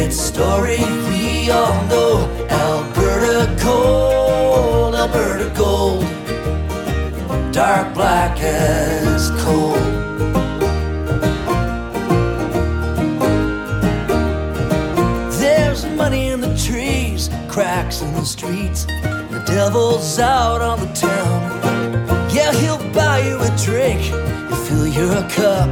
It's 0.01 0.17
story 0.17 0.79
we 1.09 1.51
all 1.51 1.85
know. 1.87 2.47
Alberta 2.49 3.53
cold, 3.59 4.95
Alberta 4.95 5.53
gold. 5.57 6.05
Dark 7.53 7.93
black 7.95 8.39
as 8.41 9.31
coal. 9.43 9.75
There's 15.41 15.85
money 15.97 16.29
in 16.29 16.41
the 16.43 16.57
trees, 16.57 17.29
cracks 17.49 18.01
in 18.01 18.15
the 18.15 18.25
streets. 18.25 18.85
The 19.35 19.43
devil's 19.47 20.21
out 20.21 20.61
on 20.61 20.79
the 20.79 20.93
town. 20.95 21.41
Yeah, 22.33 22.53
he'll 22.53 22.93
buy 22.93 23.19
you 23.27 23.37
a 23.41 23.51
drink, 23.67 24.01
he'll 24.03 24.65
fill 24.69 24.87
your 24.87 25.29
cup, 25.31 25.69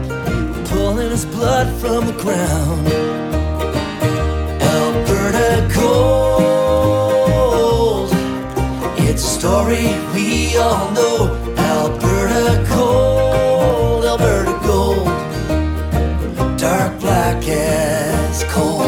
pulling 0.67 1.11
his 1.11 1.25
blood 1.27 1.69
from 1.81 2.09
the 2.09 2.17
ground. 2.21 3.26
It's 9.17 9.25
a 9.25 9.41
story 9.41 9.87
we 10.13 10.59
all 10.59 10.91
know. 10.91 11.55
Alberta 11.57 12.63
gold, 12.69 14.05
Alberta 14.05 14.53
gold, 14.63 15.09
dark 16.59 17.01
black 17.01 17.43
as 17.49 18.45
coal. 18.45 18.81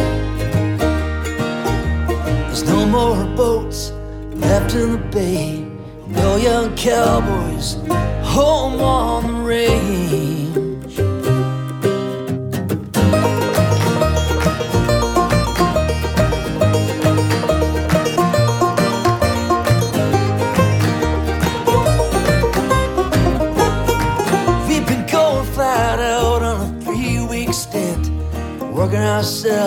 There's 2.47 2.65
no 2.65 2.85
more 2.85 3.25
boats 3.37 3.93
left 4.35 4.75
in 4.75 4.93
the 4.93 4.99
bay. 5.11 5.67
No 6.09 6.37
young 6.37 6.77
cowboys 6.77 7.77
home 8.23 8.83
on 8.83 9.27
the 9.29 9.33
range. 9.33 10.08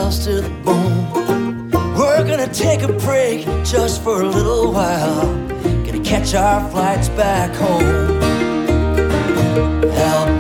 To 0.10 0.42
the 0.42 0.50
bone. 0.66 1.70
We're 1.96 2.26
gonna 2.28 2.52
take 2.52 2.82
a 2.82 2.92
break 2.92 3.46
just 3.64 4.02
for 4.04 4.24
a 4.24 4.26
little 4.26 4.72
while. 4.74 5.28
Gonna 5.86 6.04
catch 6.04 6.34
our 6.34 6.68
flights 6.72 7.08
back 7.10 7.54
home. 7.56 8.20
Alberta 9.94 10.31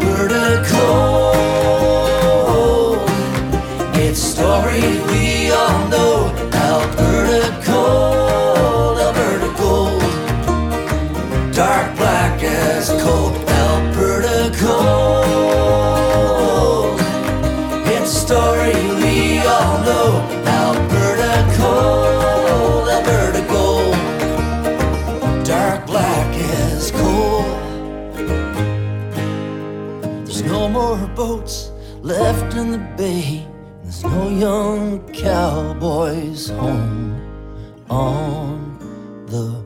boats 31.21 31.69
left 32.01 32.55
in 32.55 32.71
the 32.71 32.79
bay. 32.97 33.45
There's 33.84 34.03
no 34.03 34.27
young 34.27 35.07
cowboys 35.13 36.49
home 36.49 37.86
on 37.91 38.79
the 39.27 39.63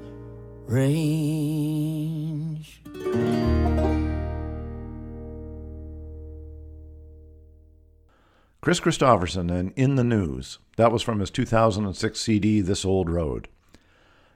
range. 0.67 1.21
Kris 8.59 8.81
Kristofferson 8.81 9.49
and 9.49 9.71
In 9.77 9.95
the 9.95 10.03
News. 10.03 10.59
That 10.75 10.91
was 10.91 11.01
from 11.01 11.21
his 11.21 11.31
2006 11.31 12.19
CD, 12.19 12.59
This 12.59 12.83
Old 12.83 13.09
Road. 13.09 13.47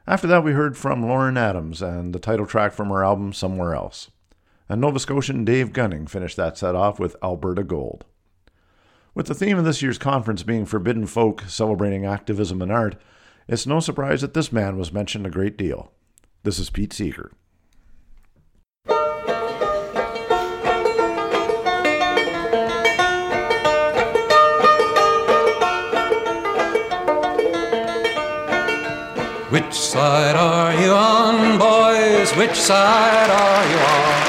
After 0.08 0.28
that, 0.28 0.46
we 0.46 0.54
heard 0.54 0.78
from 0.78 1.06
Lauren 1.06 1.36
Adams 1.36 1.82
and 1.82 2.16
the 2.16 2.20
title 2.20 2.46
track 2.46 2.72
from 2.72 2.88
her 2.88 3.04
album, 3.04 3.34
Somewhere 3.34 3.76
Else. 3.76 4.10
And 4.72 4.82
Nova 4.82 5.00
Scotian 5.00 5.44
Dave 5.46 5.74
Gunning 5.74 6.06
finished 6.06 6.38
that 6.38 6.56
set 6.56 6.76
off 6.76 7.00
with 7.00 7.16
Alberta 7.24 7.64
Gold. 7.64 8.06
With 9.16 9.26
the 9.26 9.34
theme 9.34 9.58
of 9.58 9.66
this 9.66 9.82
year's 9.82 9.98
conference 9.98 10.44
being 10.44 10.66
Forbidden 10.66 11.08
Folk 11.08 11.44
celebrating 11.48 12.06
activism 12.06 12.62
and 12.62 12.72
art, 12.72 12.96
it's 13.48 13.66
no 13.66 13.80
surprise 13.80 14.22
that 14.22 14.36
this 14.36 14.52
man 14.52 14.78
was 14.78 14.94
mentioned 14.94 15.26
a 15.26 15.32
great 15.32 15.58
deal. 15.58 15.92
This 16.44 16.60
is 16.60 16.70
Pete 16.70 16.94
Seeger. 16.94 17.32
Which 29.50 29.74
side 29.74 30.36
are 30.36 30.80
you 30.80 30.92
on, 30.92 31.58
boys? 31.58 32.32
Which 32.36 32.56
side 32.56 33.32
are 33.32 33.68
you 33.68 33.78
on? 33.80 34.29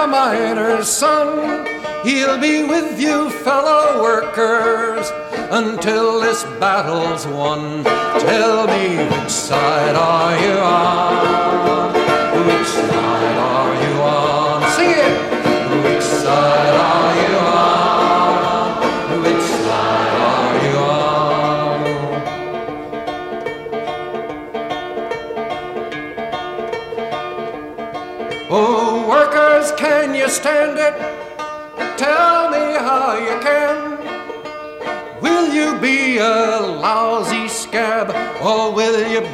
A 0.00 0.06
miner's 0.06 0.88
son. 0.88 1.66
He'll 2.04 2.40
be 2.40 2.62
with 2.64 2.98
you, 2.98 3.28
fellow 3.28 4.02
workers, 4.02 5.10
until 5.50 6.20
this 6.20 6.42
battle's 6.58 7.26
won. 7.26 7.84
Tell 7.84 8.66
me, 8.66 8.96
which 9.10 9.30
side 9.30 9.96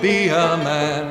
be 0.06 0.28
a 0.28 0.56
man? 0.56 1.05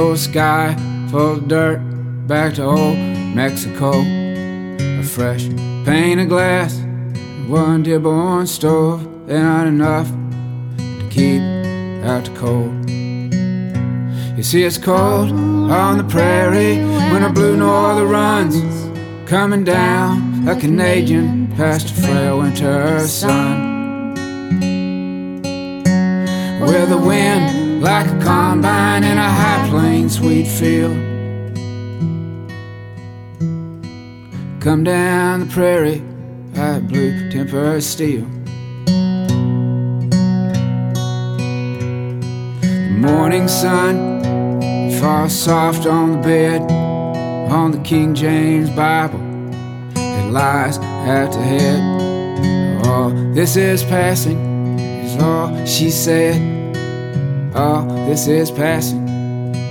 Blue 0.00 0.16
sky 0.16 0.74
full 1.10 1.32
of 1.32 1.46
dirt. 1.46 1.78
Back 2.26 2.54
to 2.54 2.64
old 2.64 2.96
Mexico. 3.36 3.92
A 3.92 5.02
fresh 5.02 5.46
pane 5.84 6.18
of 6.20 6.28
glass. 6.30 6.80
One 7.46 7.82
Dearborn 7.82 8.46
stove. 8.46 9.06
They're 9.26 9.42
not 9.42 9.66
enough 9.66 10.08
to 10.78 11.06
keep 11.10 11.42
out 12.02 12.24
the 12.24 12.32
cold. 12.34 12.88
You 14.38 14.42
see, 14.42 14.62
it's 14.62 14.78
cold 14.78 15.32
on 15.70 15.98
the 15.98 16.04
prairie 16.04 16.78
when 17.12 17.22
a 17.22 17.30
blue 17.30 17.58
norther 17.58 18.06
runs. 18.06 18.56
Coming 19.28 19.64
down 19.64 20.48
a 20.48 20.58
Canadian 20.58 21.48
past 21.58 21.90
a 21.90 21.94
frail 22.00 22.38
winter 22.38 23.00
sun. 23.00 24.14
Where 26.58 26.86
the 26.86 26.96
wind, 26.96 27.59
like 27.80 28.06
a 28.06 28.20
combine 28.22 29.02
in 29.04 29.16
a 29.16 29.30
high 29.30 29.66
plains 29.70 30.20
wheat 30.20 30.46
field, 30.46 30.94
come 34.60 34.84
down 34.84 35.40
the 35.40 35.46
prairie 35.46 36.02
like 36.52 36.86
blue 36.88 37.30
tempered 37.30 37.82
steel. 37.82 38.26
The 42.60 42.98
morning 42.98 43.48
sun 43.48 44.20
falls 45.00 45.32
soft 45.32 45.86
on 45.86 46.12
the 46.12 46.18
bed, 46.18 46.60
on 47.50 47.70
the 47.70 47.78
King 47.78 48.14
James 48.14 48.68
Bible. 48.68 49.20
It 49.96 50.30
lies 50.30 50.76
at 50.76 51.32
the 51.32 51.40
head. 51.40 51.80
Oh, 52.84 53.10
this 53.32 53.56
is 53.56 53.82
passing, 53.84 54.78
is 54.78 55.16
all 55.22 55.64
she 55.64 55.90
said. 55.90 56.59
All 57.54 57.82
this 58.06 58.28
is 58.28 58.50
passing 58.50 59.08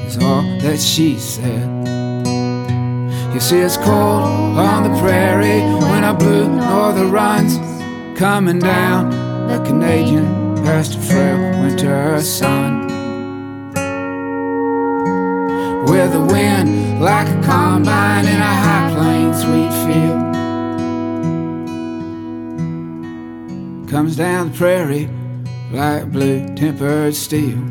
is 0.05 0.17
all 0.17 0.41
that 0.59 0.80
she 0.80 1.17
said. 1.17 1.88
You 3.34 3.39
see, 3.39 3.59
it's 3.59 3.77
cold 3.77 4.57
on 4.57 4.84
the 4.84 4.99
prairie 4.99 5.61
when 5.88 6.03
a 6.03 6.13
blue 6.13 6.49
norther 6.49 7.05
runs, 7.05 7.57
coming 8.19 8.59
down 8.59 9.11
the 9.47 9.63
Canadian 9.65 10.25
past 10.57 10.95
a 10.95 10.99
frail 10.99 11.38
winter 11.61 12.21
sun. 12.21 12.88
With 15.86 16.11
the 16.11 16.19
wind 16.19 16.99
like 17.01 17.30
a 17.30 17.41
combine 17.43 18.25
in 18.25 18.41
a 18.41 18.55
high 18.65 18.91
plains 18.93 19.45
wheat 19.45 19.71
field, 19.86 20.19
comes 23.89 24.17
down 24.17 24.51
the 24.51 24.57
prairie 24.57 25.09
like 25.71 26.11
blue 26.11 26.45
tempered 26.55 27.15
steel. 27.15 27.68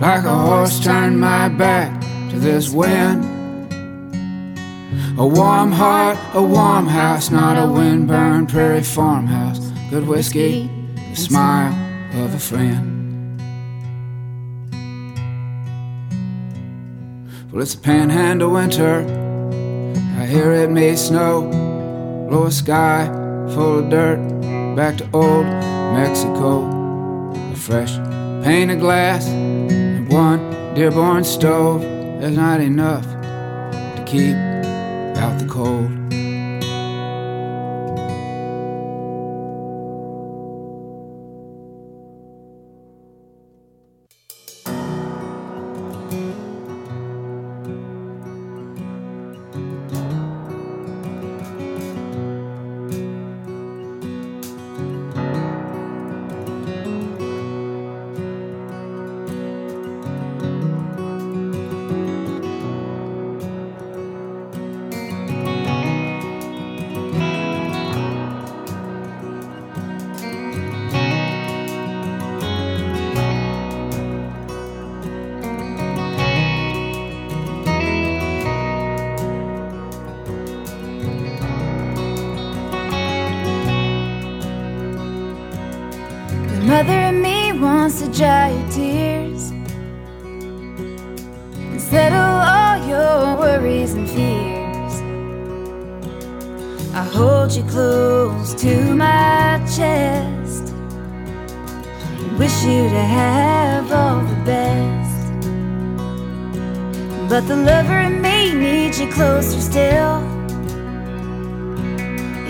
Like 0.00 0.24
a 0.24 0.34
horse, 0.34 0.80
turn 0.80 1.18
my 1.18 1.50
back 1.50 2.00
to 2.30 2.38
this 2.38 2.70
wind. 2.70 3.22
A 5.18 5.26
warm 5.26 5.72
heart, 5.72 6.16
a 6.32 6.42
warm 6.42 6.86
house, 6.86 7.30
not 7.30 7.58
a 7.58 7.70
windburned 7.70 8.48
prairie 8.48 8.82
farmhouse. 8.82 9.58
Good 9.90 10.08
whiskey, 10.08 10.70
the 11.10 11.16
smile 11.16 11.74
of 12.14 12.34
a 12.34 12.38
friend. 12.38 13.38
Well, 17.52 17.60
it's 17.60 17.74
a 17.74 17.78
panhandle 17.78 18.52
winter. 18.52 19.04
I 20.18 20.24
hear 20.24 20.50
it 20.52 20.70
may 20.70 20.96
snow. 20.96 21.42
Blow 22.30 22.46
a 22.46 22.50
sky 22.50 23.04
full 23.52 23.80
of 23.80 23.90
dirt. 23.90 24.16
Back 24.76 24.96
to 24.96 25.10
old 25.12 25.44
Mexico. 25.92 26.64
A 27.52 27.54
fresh 27.54 27.96
pane 28.42 28.70
of 28.70 28.80
glass 28.80 29.28
one 30.10 30.74
Dearborn 30.74 31.24
stove. 31.24 31.84
is 32.22 32.36
not 32.36 32.60
enough 32.60 33.04
to 33.96 34.04
keep 34.06 34.36
out 35.16 35.38
the 35.38 35.46
cold. 35.48 36.19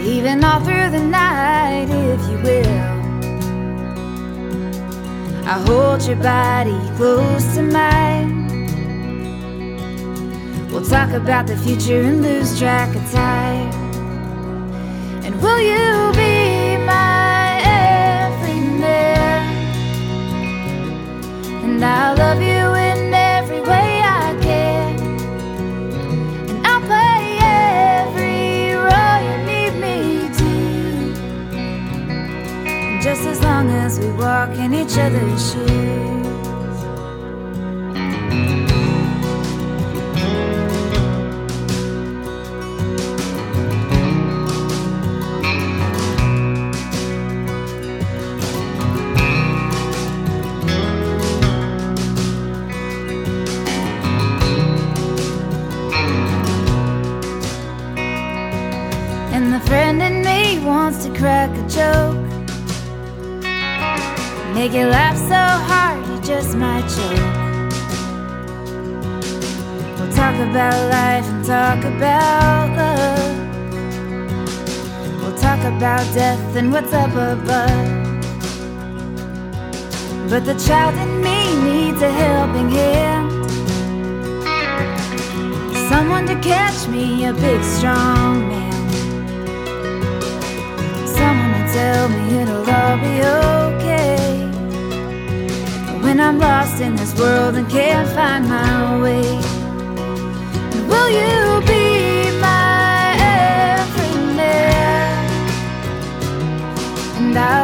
Even 0.03 0.43
all 0.43 0.61
through 0.61 0.91
the 0.91 0.99
night, 0.99 1.89
if 1.91 2.21
you 2.31 2.39
will. 2.39 3.01
I 5.47 5.59
hold 5.67 6.03
your 6.07 6.17
body 6.17 6.79
close 6.97 7.55
to 7.57 7.63
mine. 7.63 8.41
We'll 10.71 10.85
talk 10.85 11.11
about 11.11 11.47
the 11.47 11.57
future 11.57 12.01
and 12.01 12.23
lose 12.23 12.59
track 12.59 12.95
of 12.97 13.11
time. 13.13 13.71
And 15.25 15.35
will 15.43 15.61
you 15.61 16.13
be 16.13 16.79
my 16.87 17.61
everyman? 18.25 18.81
And 21.65 21.85
I'll 21.85 22.17
love 22.17 22.41
you 22.41 22.80
in 34.73 34.87
each 34.87 34.99
other's 34.99 35.53
shoes. 35.53 35.66
And 59.33 59.53
the 59.53 59.61
friend 59.66 60.01
in 60.01 60.23
me 60.23 60.64
wants 60.64 61.05
to 61.05 61.11
crack 61.18 61.51
a 61.59 61.68
joke. 61.68 62.20
Make 64.61 64.75
you 64.75 64.89
laugh 64.89 65.17
so 65.17 65.43
hard 65.71 66.07
you 66.07 66.21
just 66.21 66.55
might 66.55 66.87
choke. 66.95 67.35
We'll 69.97 70.13
talk 70.13 70.35
about 70.35 70.79
life 70.91 71.25
and 71.33 71.43
talk 71.47 71.83
about 71.83 72.69
love. 72.77 73.37
We'll 75.23 75.39
talk 75.39 75.61
about 75.61 76.05
death 76.13 76.57
and 76.57 76.71
what's 76.71 76.93
up 76.93 77.13
above. 77.13 77.89
But 80.29 80.45
the 80.45 80.57
child 80.67 80.95
in 81.05 81.23
me 81.23 81.39
needs 81.65 82.03
a 82.03 82.13
helping 82.13 82.69
hand. 82.69 83.31
Someone 85.89 86.27
to 86.27 86.39
catch 86.47 86.87
me, 86.87 87.25
a 87.25 87.33
big 87.33 87.65
strong 87.65 88.47
man. 88.51 88.73
Someone 91.17 91.53
to 91.57 91.73
tell 91.73 92.09
me 92.11 92.43
it'll 92.43 92.71
all 92.71 92.99
be 92.99 93.23
okay. 93.25 93.89
I'm 96.23 96.39
lost 96.39 96.81
in 96.81 96.95
this 96.97 97.12
world 97.18 97.55
and 97.57 97.68
can't 97.68 98.09
find 98.11 98.49
my 98.49 99.01
way, 99.03 99.25
will 100.91 101.11
you 101.21 101.61
be 101.66 102.31
my 102.39 103.14
everyman? 103.77 104.41
And 107.18 107.37
I'll 107.39 107.60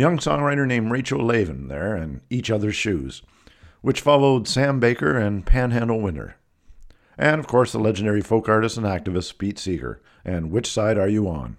Young 0.00 0.16
songwriter 0.16 0.66
named 0.66 0.90
Rachel 0.90 1.22
Lavin 1.22 1.68
there 1.68 1.94
and 1.94 2.22
Each 2.30 2.50
Other's 2.50 2.74
Shoes, 2.74 3.20
which 3.82 4.00
followed 4.00 4.48
Sam 4.48 4.80
Baker 4.80 5.18
and 5.18 5.44
Panhandle 5.44 6.00
Winter. 6.00 6.36
and 7.18 7.38
of 7.38 7.46
course 7.46 7.72
the 7.72 7.78
legendary 7.78 8.22
folk 8.22 8.48
artist 8.48 8.78
and 8.78 8.86
activist 8.86 9.36
Pete 9.36 9.58
Seeger. 9.58 10.00
And 10.24 10.50
which 10.50 10.72
side 10.72 10.96
are 10.96 11.06
you 11.06 11.28
on? 11.28 11.58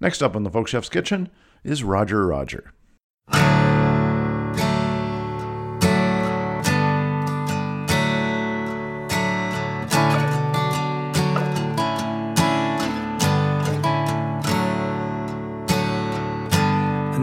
Next 0.00 0.20
up 0.22 0.36
on 0.36 0.42
the 0.42 0.50
Folk 0.50 0.68
Chef's 0.68 0.90
Kitchen 0.90 1.30
is 1.64 1.82
Roger 1.82 2.26
Roger. 2.26 2.74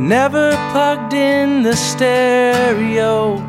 Never 0.08 0.52
plugged 0.72 1.14
in 1.14 1.64
the 1.64 1.76
stereo. 1.76 3.44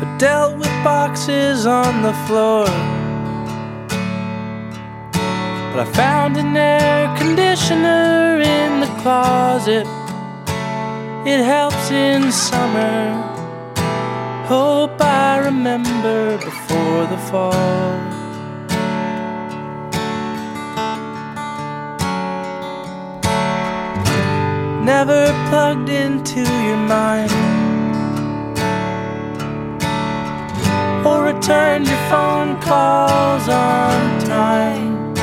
I 0.00 0.16
dealt 0.18 0.56
with 0.56 0.72
boxes 0.82 1.66
on 1.66 2.02
the 2.02 2.14
floor. 2.26 2.64
But 5.70 5.80
I 5.86 5.92
found 5.92 6.38
an 6.38 6.56
air 6.56 7.14
conditioner 7.18 8.40
in 8.40 8.80
the 8.80 8.88
closet. 9.02 9.86
It 11.26 11.44
helps 11.44 11.90
in 11.90 12.32
summer. 12.32 13.12
Hope 14.46 14.98
I 15.02 15.36
remember 15.36 16.38
before 16.38 17.06
the 17.08 17.18
fall. 17.30 18.19
Never 24.96 25.26
plugged 25.48 25.88
into 25.88 26.40
your 26.66 26.82
mind. 26.96 27.30
Or 31.06 31.18
returned 31.32 31.86
your 31.86 32.02
phone 32.10 32.60
calls 32.60 33.46
on 33.48 34.00
time. 34.38 35.14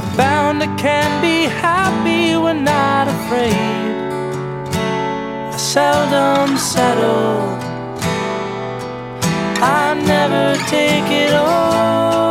I 0.00 0.02
found 0.20 0.62
I 0.62 0.70
can 0.84 1.10
be 1.20 1.38
happy 1.66 2.36
when 2.42 2.62
not 2.62 3.08
afraid. 3.16 3.90
I 5.54 5.58
seldom 5.74 6.56
settle. 6.72 7.40
I 9.82 9.84
never 10.14 10.44
take 10.74 11.08
it 11.24 11.34
all. 11.34 12.29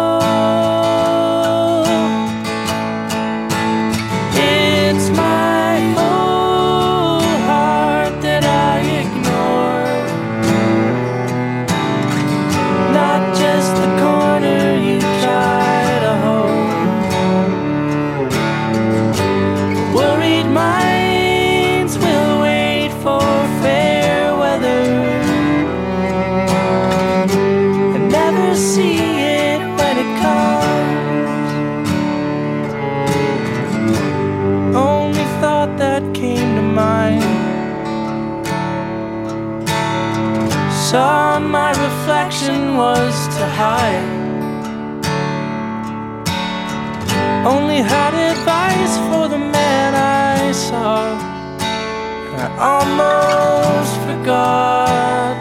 Almost 52.59 53.95
forgot 54.01 55.37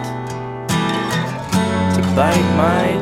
to 1.96 2.00
bite 2.14 2.48
my 2.56 2.97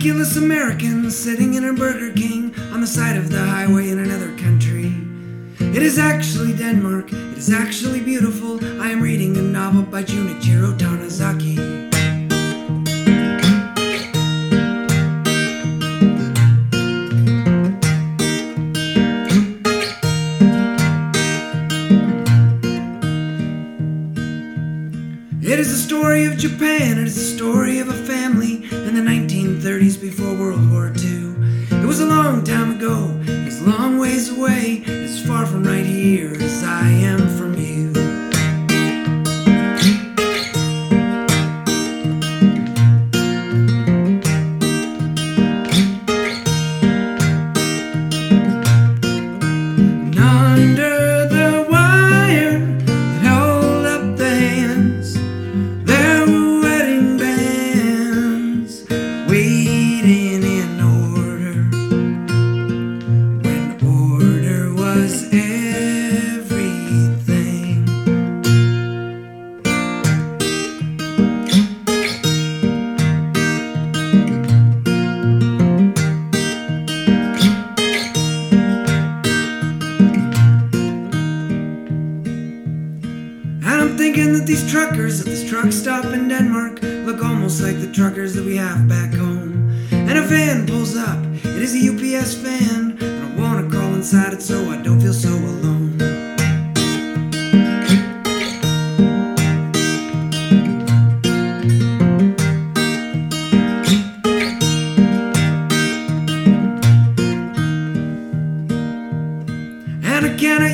ridiculous 0.00 0.36
American 0.38 1.10
sitting 1.10 1.52
in 1.52 1.64
a 1.66 1.74
Burger 1.74 2.10
King 2.14 2.54
on 2.72 2.80
the 2.80 2.86
side 2.86 3.18
of 3.18 3.30
the 3.30 3.38
highway 3.38 3.90
in 3.90 3.98
another 3.98 4.34
country. 4.38 4.94
It 5.76 5.82
is 5.82 5.98
actually 5.98 6.54
Denmark. 6.54 7.12
It 7.12 7.36
is 7.36 7.52
actually 7.52 8.00
beautiful. 8.00 8.64
I 8.80 8.88
am 8.88 9.02
reading 9.02 9.36
a 9.36 9.42
novel 9.42 9.82
by 9.82 10.02
Junichiro 10.04 10.72
Tanizaki. 10.78 11.58
It 25.42 25.58
is 25.58 25.70
a 25.70 25.76
story 25.76 26.24
of 26.24 26.38
Japan. 26.38 26.96
It 26.96 27.06
is 27.06 27.18
a 27.18 27.36
story 27.36 27.80
of 27.80 27.90
a 27.90 27.99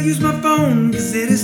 use 0.07 0.21
my 0.21 0.41
phone, 0.41 0.93
cause 0.93 1.15
it 1.15 1.31
is. 1.31 1.36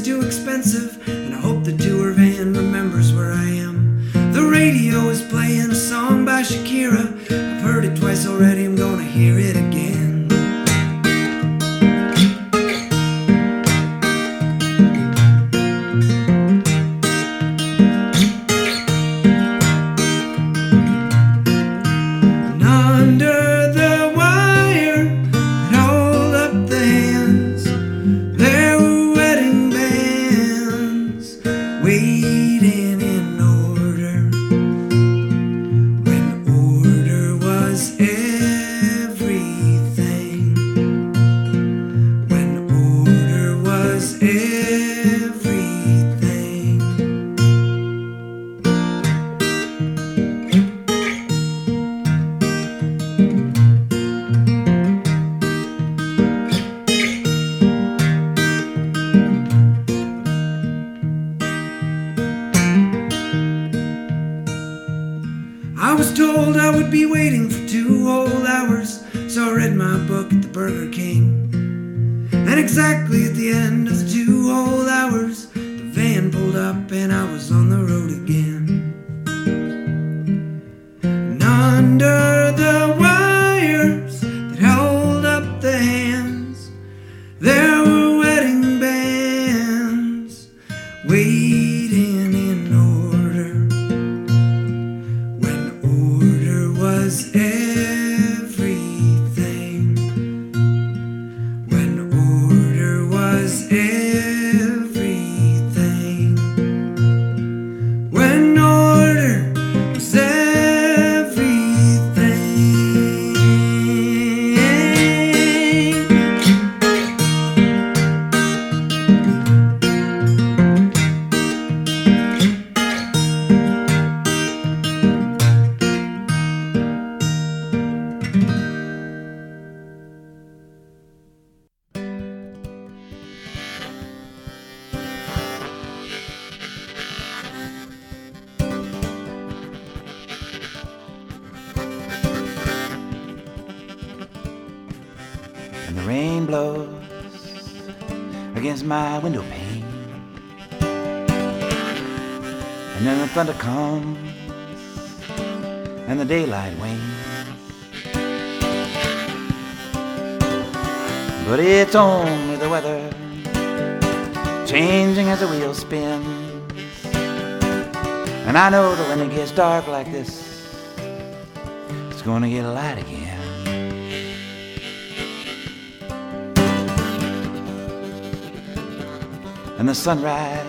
sunrise 180.03 180.67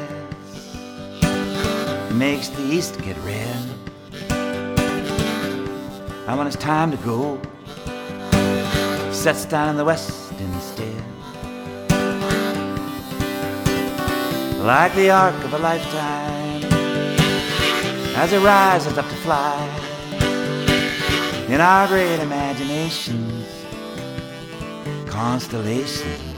makes 2.14 2.50
the 2.50 2.62
east 2.72 3.02
get 3.02 3.18
red. 3.26 3.58
And 6.28 6.38
when 6.38 6.46
it's 6.46 6.56
time 6.56 6.92
to 6.92 6.98
go, 6.98 7.42
sets 9.12 9.46
down 9.46 9.70
in 9.70 9.78
the 9.78 9.86
west 9.86 10.32
instead. 10.34 11.04
Like 14.60 14.94
the 14.94 15.10
arc 15.10 15.34
of 15.46 15.54
a 15.56 15.58
lifetime, 15.58 16.64
as 18.16 18.34
it 18.34 18.40
rises 18.42 19.00
up 19.00 19.10
to 19.10 19.16
fly 19.16 19.58
in 21.50 21.60
our 21.60 21.88
great 21.88 22.20
imaginations, 22.20 23.48
constellations. 25.08 26.33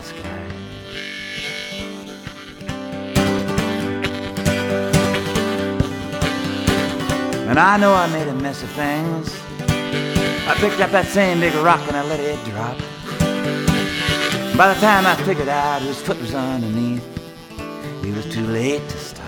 And 7.47 7.59
I 7.59 7.77
know 7.77 7.93
I 7.93 8.07
made 8.07 8.27
a 8.27 8.33
mess 8.33 8.63
of 8.63 8.69
things. 8.71 9.39
I 10.47 10.55
picked 10.57 10.79
up 10.81 10.91
that 10.91 11.05
same 11.05 11.39
big 11.39 11.53
rock 11.55 11.81
and 11.87 11.95
I 11.95 12.03
let 12.03 12.19
it 12.19 12.43
drop. 12.45 12.77
By 14.57 14.73
the 14.73 14.79
time 14.81 15.05
I 15.05 15.15
figured 15.23 15.47
out 15.47 15.81
whose 15.83 16.01
foot 16.01 16.19
was 16.19 16.33
underneath, 16.33 17.03
it 18.03 18.15
was 18.15 18.25
too 18.33 18.45
late 18.47 18.87
to 18.89 18.97
stop. 18.97 19.24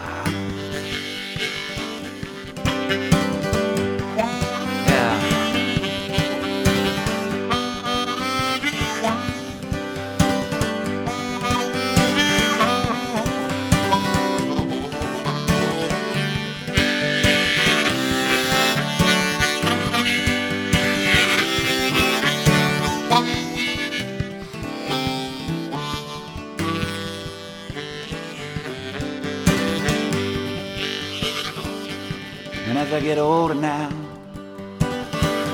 Get 33.08 33.18
older 33.20 33.54
now, 33.54 33.90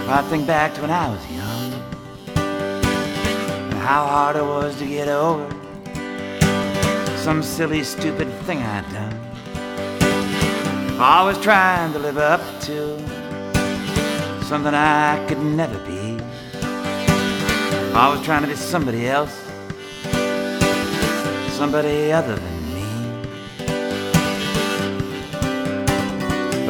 I 0.08 0.26
think 0.28 0.48
back 0.48 0.74
to 0.74 0.82
when 0.82 0.90
I 0.90 1.08
was 1.08 1.24
young 1.32 1.74
and 2.36 3.74
how 3.76 4.08
hard 4.08 4.38
it 4.38 4.42
was 4.42 4.76
to 4.80 4.88
get 4.88 5.08
over 5.08 5.48
some 7.18 7.44
silly, 7.44 7.84
stupid 7.84 8.28
thing 8.46 8.58
I'd 8.58 8.92
done. 8.92 9.16
Always 11.00 11.38
trying 11.38 11.94
to 11.94 12.00
live 12.00 12.18
up 12.18 12.42
to 12.62 12.98
something 14.46 14.74
I 14.74 15.24
could 15.28 15.38
never 15.38 15.78
be. 15.86 16.18
Always 17.94 18.26
trying 18.26 18.42
to 18.42 18.48
be 18.48 18.56
somebody 18.56 19.08
else, 19.08 19.36
somebody 21.60 22.12
other 22.12 22.36
than 22.36 22.53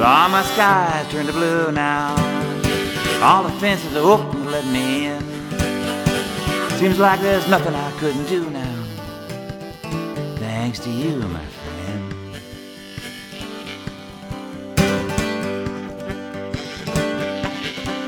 all 0.03 0.27
my 0.27 0.43
skies 0.43 1.07
turn 1.09 1.25
to 1.27 1.31
blue 1.31 1.71
now. 1.71 2.15
All 3.21 3.43
the 3.43 3.51
fences 3.59 3.95
are 3.95 3.99
open 3.99 4.43
to 4.43 4.49
let 4.49 4.65
me 4.65 5.05
in. 5.05 5.21
Seems 6.77 6.99
like 6.99 7.21
there's 7.21 7.47
nothing 7.47 7.73
I 7.73 7.91
couldn't 7.99 8.25
do 8.25 8.49
now. 8.49 8.83
Thanks 10.37 10.79
to 10.79 10.89
you, 10.89 11.15
my 11.19 11.45
friend. 11.45 12.13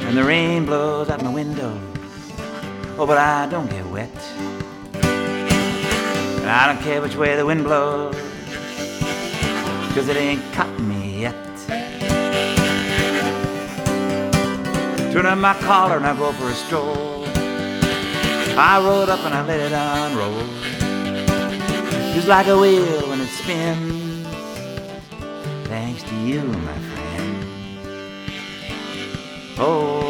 And 0.03 0.17
the 0.17 0.23
rain 0.23 0.65
blows 0.65 1.09
out 1.09 1.23
my 1.23 1.33
window. 1.33 1.79
Oh, 2.97 3.05
but 3.07 3.17
I 3.17 3.47
don't 3.47 3.69
get 3.69 3.85
wet. 3.85 4.09
And 6.41 6.49
I 6.49 6.67
don't 6.73 6.83
care 6.83 7.01
which 7.01 7.15
way 7.15 7.35
the 7.37 7.45
wind 7.45 7.63
blows. 7.63 8.15
Cause 9.93 10.09
it 10.09 10.17
ain't 10.17 10.43
caught 10.51 10.77
me 10.81 10.94
Turn 15.15 15.27
up 15.27 15.37
my 15.37 15.53
collar 15.61 15.95
and 15.95 16.05
I 16.05 16.13
go 16.17 16.33
for 16.33 16.49
a 16.49 16.53
stroll. 16.53 17.23
I 18.59 18.79
it 19.03 19.07
up 19.07 19.21
and 19.21 19.33
I 19.33 19.45
let 19.47 19.61
it 19.61 19.71
unroll. 19.71 20.45
Just 22.13 22.27
like 22.27 22.47
a 22.47 22.59
wheel 22.59 23.07
when 23.07 23.21
it 23.21 23.29
spins. 23.29 24.27
Thanks 25.69 26.03
to 26.03 26.15
you, 26.17 26.41
my 26.43 26.77
friend. 26.89 27.45
Oh, 29.57 30.04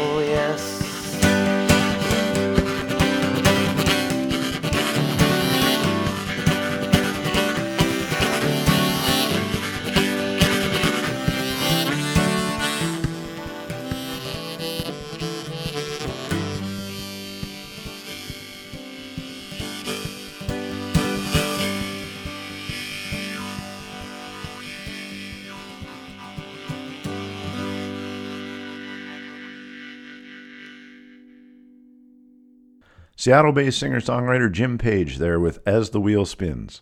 Seattle 33.26 33.50
based 33.50 33.80
singer 33.80 33.98
songwriter 33.98 34.52
Jim 34.52 34.78
Page 34.78 35.18
there 35.18 35.40
with 35.40 35.58
As 35.66 35.90
the 35.90 36.00
Wheel 36.00 36.24
Spins. 36.24 36.80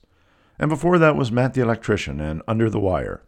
And 0.58 0.68
before 0.68 0.98
that 0.98 1.16
was 1.16 1.32
Matt 1.32 1.54
the 1.54 1.62
Electrician 1.62 2.20
and 2.20 2.42
Under 2.46 2.68
the 2.68 2.78
Wire. 2.78 3.22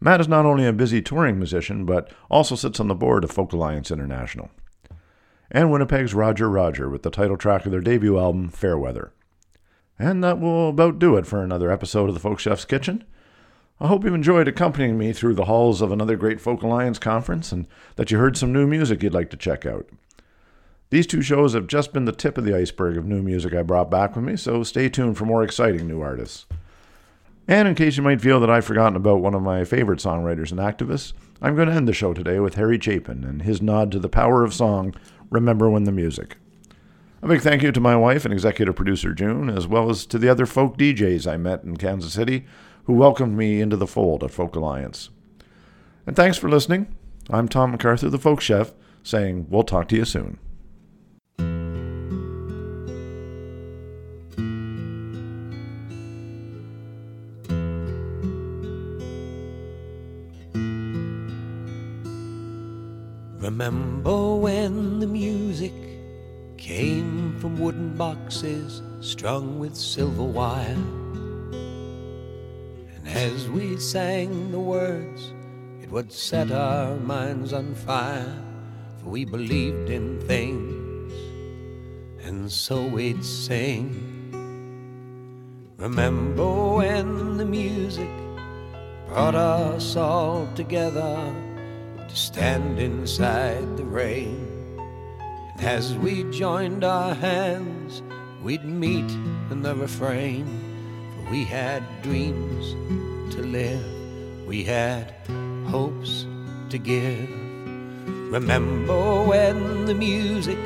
Matt 0.00 0.20
is 0.20 0.28
not 0.28 0.44
only 0.44 0.66
a 0.66 0.72
busy 0.74 1.00
touring 1.00 1.38
musician, 1.38 1.86
but 1.86 2.12
also 2.28 2.54
sits 2.54 2.78
on 2.78 2.88
the 2.88 2.94
board 2.94 3.24
of 3.24 3.30
Folk 3.30 3.54
Alliance 3.54 3.90
International. 3.90 4.50
And 5.50 5.72
Winnipeg's 5.72 6.12
Roger 6.12 6.50
Roger 6.50 6.90
with 6.90 7.04
the 7.04 7.10
title 7.10 7.38
track 7.38 7.64
of 7.64 7.72
their 7.72 7.80
debut 7.80 8.18
album, 8.18 8.50
Fairweather. 8.50 9.14
And 9.98 10.22
that 10.22 10.38
will 10.38 10.68
about 10.68 10.98
do 10.98 11.16
it 11.16 11.26
for 11.26 11.42
another 11.42 11.70
episode 11.70 12.10
of 12.10 12.14
the 12.14 12.20
Folk 12.20 12.38
Chef's 12.38 12.66
Kitchen. 12.66 13.02
I 13.80 13.86
hope 13.86 14.04
you've 14.04 14.12
enjoyed 14.12 14.46
accompanying 14.46 14.98
me 14.98 15.14
through 15.14 15.36
the 15.36 15.46
halls 15.46 15.80
of 15.80 15.90
another 15.90 16.16
great 16.16 16.42
Folk 16.42 16.62
Alliance 16.62 16.98
conference 16.98 17.50
and 17.50 17.66
that 17.94 18.10
you 18.10 18.18
heard 18.18 18.36
some 18.36 18.52
new 18.52 18.66
music 18.66 19.02
you'd 19.02 19.14
like 19.14 19.30
to 19.30 19.38
check 19.38 19.64
out. 19.64 19.88
These 20.90 21.06
two 21.06 21.22
shows 21.22 21.54
have 21.54 21.66
just 21.66 21.92
been 21.92 22.04
the 22.04 22.12
tip 22.12 22.38
of 22.38 22.44
the 22.44 22.56
iceberg 22.56 22.96
of 22.96 23.04
new 23.04 23.22
music 23.22 23.54
I 23.54 23.62
brought 23.62 23.90
back 23.90 24.14
with 24.14 24.24
me, 24.24 24.36
so 24.36 24.62
stay 24.62 24.88
tuned 24.88 25.18
for 25.18 25.24
more 25.24 25.42
exciting 25.42 25.86
new 25.86 26.00
artists. 26.00 26.46
And 27.48 27.66
in 27.66 27.74
case 27.74 27.96
you 27.96 28.02
might 28.02 28.20
feel 28.20 28.40
that 28.40 28.50
I've 28.50 28.64
forgotten 28.64 28.96
about 28.96 29.20
one 29.20 29.34
of 29.34 29.42
my 29.42 29.64
favorite 29.64 30.00
songwriters 30.00 30.50
and 30.50 30.60
activists, 30.60 31.12
I'm 31.42 31.56
going 31.56 31.68
to 31.68 31.74
end 31.74 31.88
the 31.88 31.92
show 31.92 32.14
today 32.14 32.40
with 32.40 32.54
Harry 32.54 32.78
Chapin 32.80 33.24
and 33.24 33.42
his 33.42 33.60
nod 33.60 33.92
to 33.92 33.98
the 33.98 34.08
power 34.08 34.44
of 34.44 34.54
song, 34.54 34.94
Remember 35.30 35.68
When 35.68 35.84
the 35.84 35.92
Music. 35.92 36.36
A 37.22 37.28
big 37.28 37.40
thank 37.40 37.62
you 37.62 37.72
to 37.72 37.80
my 37.80 37.96
wife 37.96 38.24
and 38.24 38.32
executive 38.32 38.76
producer 38.76 39.12
June, 39.12 39.50
as 39.50 39.66
well 39.66 39.90
as 39.90 40.06
to 40.06 40.18
the 40.18 40.28
other 40.28 40.46
folk 40.46 40.76
DJs 40.76 41.30
I 41.30 41.36
met 41.36 41.64
in 41.64 41.76
Kansas 41.76 42.12
City 42.12 42.46
who 42.86 42.92
welcomed 42.92 43.36
me 43.36 43.60
into 43.60 43.76
the 43.76 43.86
fold 43.86 44.22
at 44.22 44.30
Folk 44.30 44.54
Alliance. 44.54 45.10
And 46.06 46.14
thanks 46.14 46.38
for 46.38 46.48
listening. 46.48 46.94
I'm 47.28 47.48
Tom 47.48 47.72
MacArthur, 47.72 48.08
the 48.08 48.18
Folk 48.18 48.40
Chef, 48.40 48.72
saying 49.02 49.46
we'll 49.50 49.64
talk 49.64 49.88
to 49.88 49.96
you 49.96 50.04
soon. 50.04 50.38
Remember 63.46 64.34
when 64.34 64.98
the 64.98 65.06
music 65.06 65.72
came 66.56 67.38
from 67.38 67.60
wooden 67.60 67.96
boxes 67.96 68.82
strung 68.98 69.60
with 69.60 69.76
silver 69.76 70.24
wire? 70.24 70.82
And 72.96 73.06
as 73.06 73.48
we 73.48 73.78
sang 73.78 74.50
the 74.50 74.58
words, 74.58 75.32
it 75.80 75.88
would 75.92 76.10
set 76.12 76.50
our 76.50 76.96
minds 76.96 77.52
on 77.52 77.76
fire, 77.76 78.36
for 78.98 79.10
we 79.10 79.24
believed 79.24 79.90
in 79.90 80.20
things, 80.22 81.12
and 82.26 82.50
so 82.50 82.84
we'd 82.84 83.24
sing. 83.24 83.94
Remember 85.76 86.74
when 86.78 87.36
the 87.36 87.46
music 87.46 88.10
brought 89.06 89.36
us 89.36 89.94
all 89.94 90.48
together 90.56 91.32
to 91.32 91.45
stand 92.16 92.78
inside 92.78 93.76
the 93.76 93.84
rain. 93.84 94.48
And 95.52 95.60
as 95.66 95.94
we 95.98 96.24
joined 96.30 96.82
our 96.82 97.14
hands, 97.14 98.02
we'd 98.42 98.64
meet 98.64 99.10
in 99.50 99.60
the 99.60 99.74
refrain. 99.74 100.46
For 101.14 101.30
we 101.30 101.44
had 101.44 101.82
dreams 102.02 102.72
to 103.34 103.42
live, 103.42 103.84
we 104.46 104.64
had 104.64 105.12
hopes 105.66 106.26
to 106.70 106.78
give. 106.78 107.28
Remember 108.32 109.22
when 109.24 109.84
the 109.84 109.94
music 109.94 110.58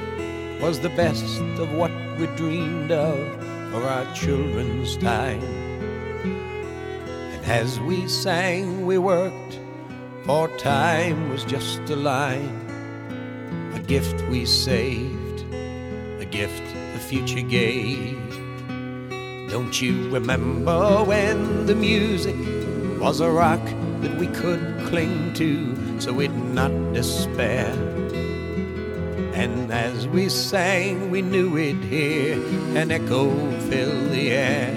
was 0.63 0.79
the 0.79 0.91
best 0.91 1.41
of 1.59 1.73
what 1.73 1.91
we 2.17 2.27
dreamed 2.37 2.93
of 2.93 3.19
for 3.73 3.83
our 3.83 4.15
children's 4.15 4.97
time. 4.99 5.43
And 6.23 7.45
as 7.45 7.81
we 7.81 8.07
sang, 8.07 8.87
we 8.87 8.99
worked 8.99 9.60
for 10.25 10.49
time 10.59 11.31
was 11.31 11.45
just 11.45 11.81
a 11.89 11.97
line, 11.97 12.61
a 13.75 13.81
gift 13.81 14.23
we 14.29 14.45
saved, 14.45 15.45
a 16.21 16.25
gift 16.25 16.62
the 16.93 17.01
future 17.01 17.41
gave. 17.41 18.18
Don't 19.51 19.81
you 19.81 20.11
remember 20.11 21.03
when 21.05 21.66
the 21.66 21.75
music 21.75 22.37
was 23.01 23.21
a 23.21 23.31
rock 23.31 23.64
that 24.03 24.16
we 24.18 24.27
could 24.29 24.87
cling 24.87 25.33
to 25.35 26.01
so 26.01 26.12
we'd 26.12 26.35
not 26.55 26.71
despair? 26.93 27.73
And 29.35 29.73
as 29.73 30.07
we 30.07 30.29
sang, 30.29 31.11
we 31.11 31.23
knew 31.23 31.51
we'd 31.51 31.83
hear 31.85 32.35
an 32.77 32.91
echo 32.91 33.31
fill 33.68 34.09
the 34.11 34.33
air. 34.33 34.75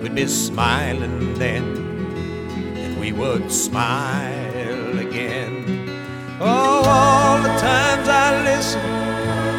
We'd 0.00 0.14
be 0.14 0.26
smiling 0.26 1.34
then, 1.34 1.62
and 2.76 2.98
we 2.98 3.12
would 3.12 3.52
smile. 3.52 4.31
Oh, 6.44 6.82
all 6.84 7.40
the 7.40 7.54
times 7.60 8.08
I 8.08 8.42
listened, 8.42 8.82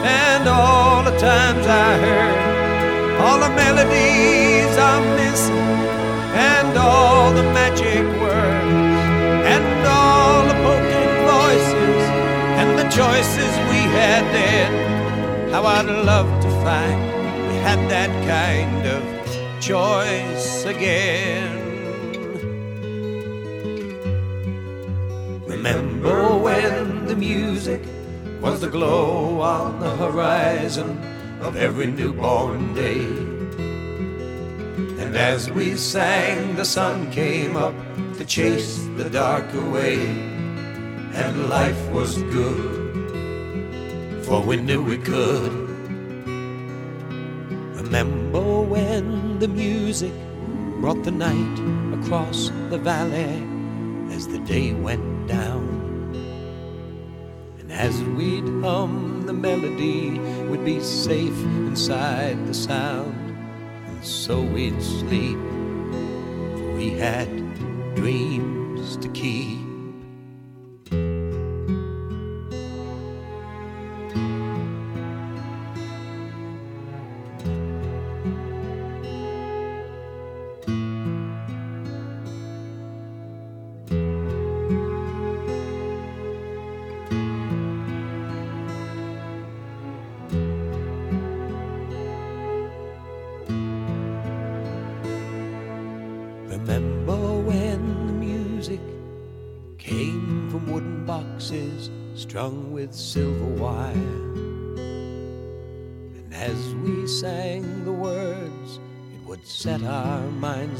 and 0.03 0.49
all 0.49 1.01
the 1.01 1.17
times 1.17 1.65
I 1.65 1.97
heard, 2.03 3.21
all 3.21 3.39
the 3.39 3.55
melodies 3.55 4.77
I'm 4.77 5.05
missing, 5.15 5.71
and 6.35 6.77
all 6.77 7.31
the 7.31 7.43
magic 7.55 8.03
words, 8.19 8.99
and 9.53 9.87
all 9.87 10.43
the 10.43 10.57
poking 10.65 11.13
voices, 11.31 12.03
and 12.59 12.77
the 12.77 12.89
choices 12.91 13.53
we 13.71 13.79
had 13.99 14.25
then. 14.35 15.51
How 15.53 15.63
I'd 15.63 15.85
love 15.85 16.27
to 16.41 16.49
find 16.65 16.99
we 17.47 17.55
had 17.63 17.79
that 17.89 18.11
kind 18.27 18.85
of 18.87 19.01
choice 19.61 20.65
again. 20.65 21.62
Remember 25.63 26.37
when 26.37 27.05
the 27.05 27.15
music 27.15 27.81
was 28.41 28.59
the 28.59 28.67
glow 28.67 29.39
on 29.39 29.79
the 29.79 29.95
horizon 29.95 30.99
of 31.39 31.55
every 31.55 31.87
newborn 31.87 32.73
day? 32.73 33.05
And 35.01 35.15
as 35.15 35.49
we 35.49 35.77
sang, 35.77 36.57
the 36.57 36.65
sun 36.65 37.09
came 37.11 37.55
up 37.55 37.73
to 38.17 38.25
chase 38.25 38.85
the 38.97 39.09
dark 39.09 39.53
away, 39.53 40.05
and 41.15 41.47
life 41.47 41.81
was 41.91 42.21
good, 42.23 44.25
for 44.25 44.41
we 44.41 44.57
knew 44.57 44.83
we 44.83 44.97
could. 44.97 45.53
Remember 47.79 48.63
when 48.63 49.39
the 49.39 49.47
music 49.47 50.11
brought 50.81 51.05
the 51.05 51.11
night 51.11 51.57
across 52.01 52.51
the 52.69 52.77
valley 52.77 53.41
as 54.13 54.27
the 54.27 54.39
day 54.39 54.73
went 54.73 55.12
down? 55.27 55.63
And 57.59 57.71
as 57.71 58.01
we'd 58.03 58.43
hum 58.63 59.23
the 59.25 59.33
melody, 59.33 60.19
we'd 60.49 60.65
be 60.65 60.79
safe 60.79 61.37
inside 61.67 62.45
the 62.47 62.53
sound. 62.53 63.15
And 63.87 64.05
so 64.05 64.41
we'd 64.41 64.81
sleep, 64.81 65.37
for 66.57 66.73
we 66.75 66.91
had 66.91 67.27
dreams 67.95 68.97
to 68.97 69.07
keep. 69.09 69.62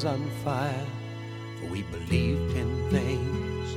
On 0.02 0.28
fire, 0.44 0.86
for 1.60 1.68
we 1.68 1.84
believed 1.84 2.58
in 2.58 2.90
things. 2.90 3.70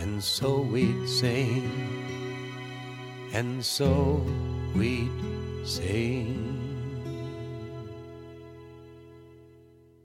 And 0.00 0.22
so 0.22 0.60
we'd 0.60 1.08
sing, 1.08 1.70
and 3.32 3.64
so 3.64 4.26
we'd 4.74 5.08
sing. 5.64 6.59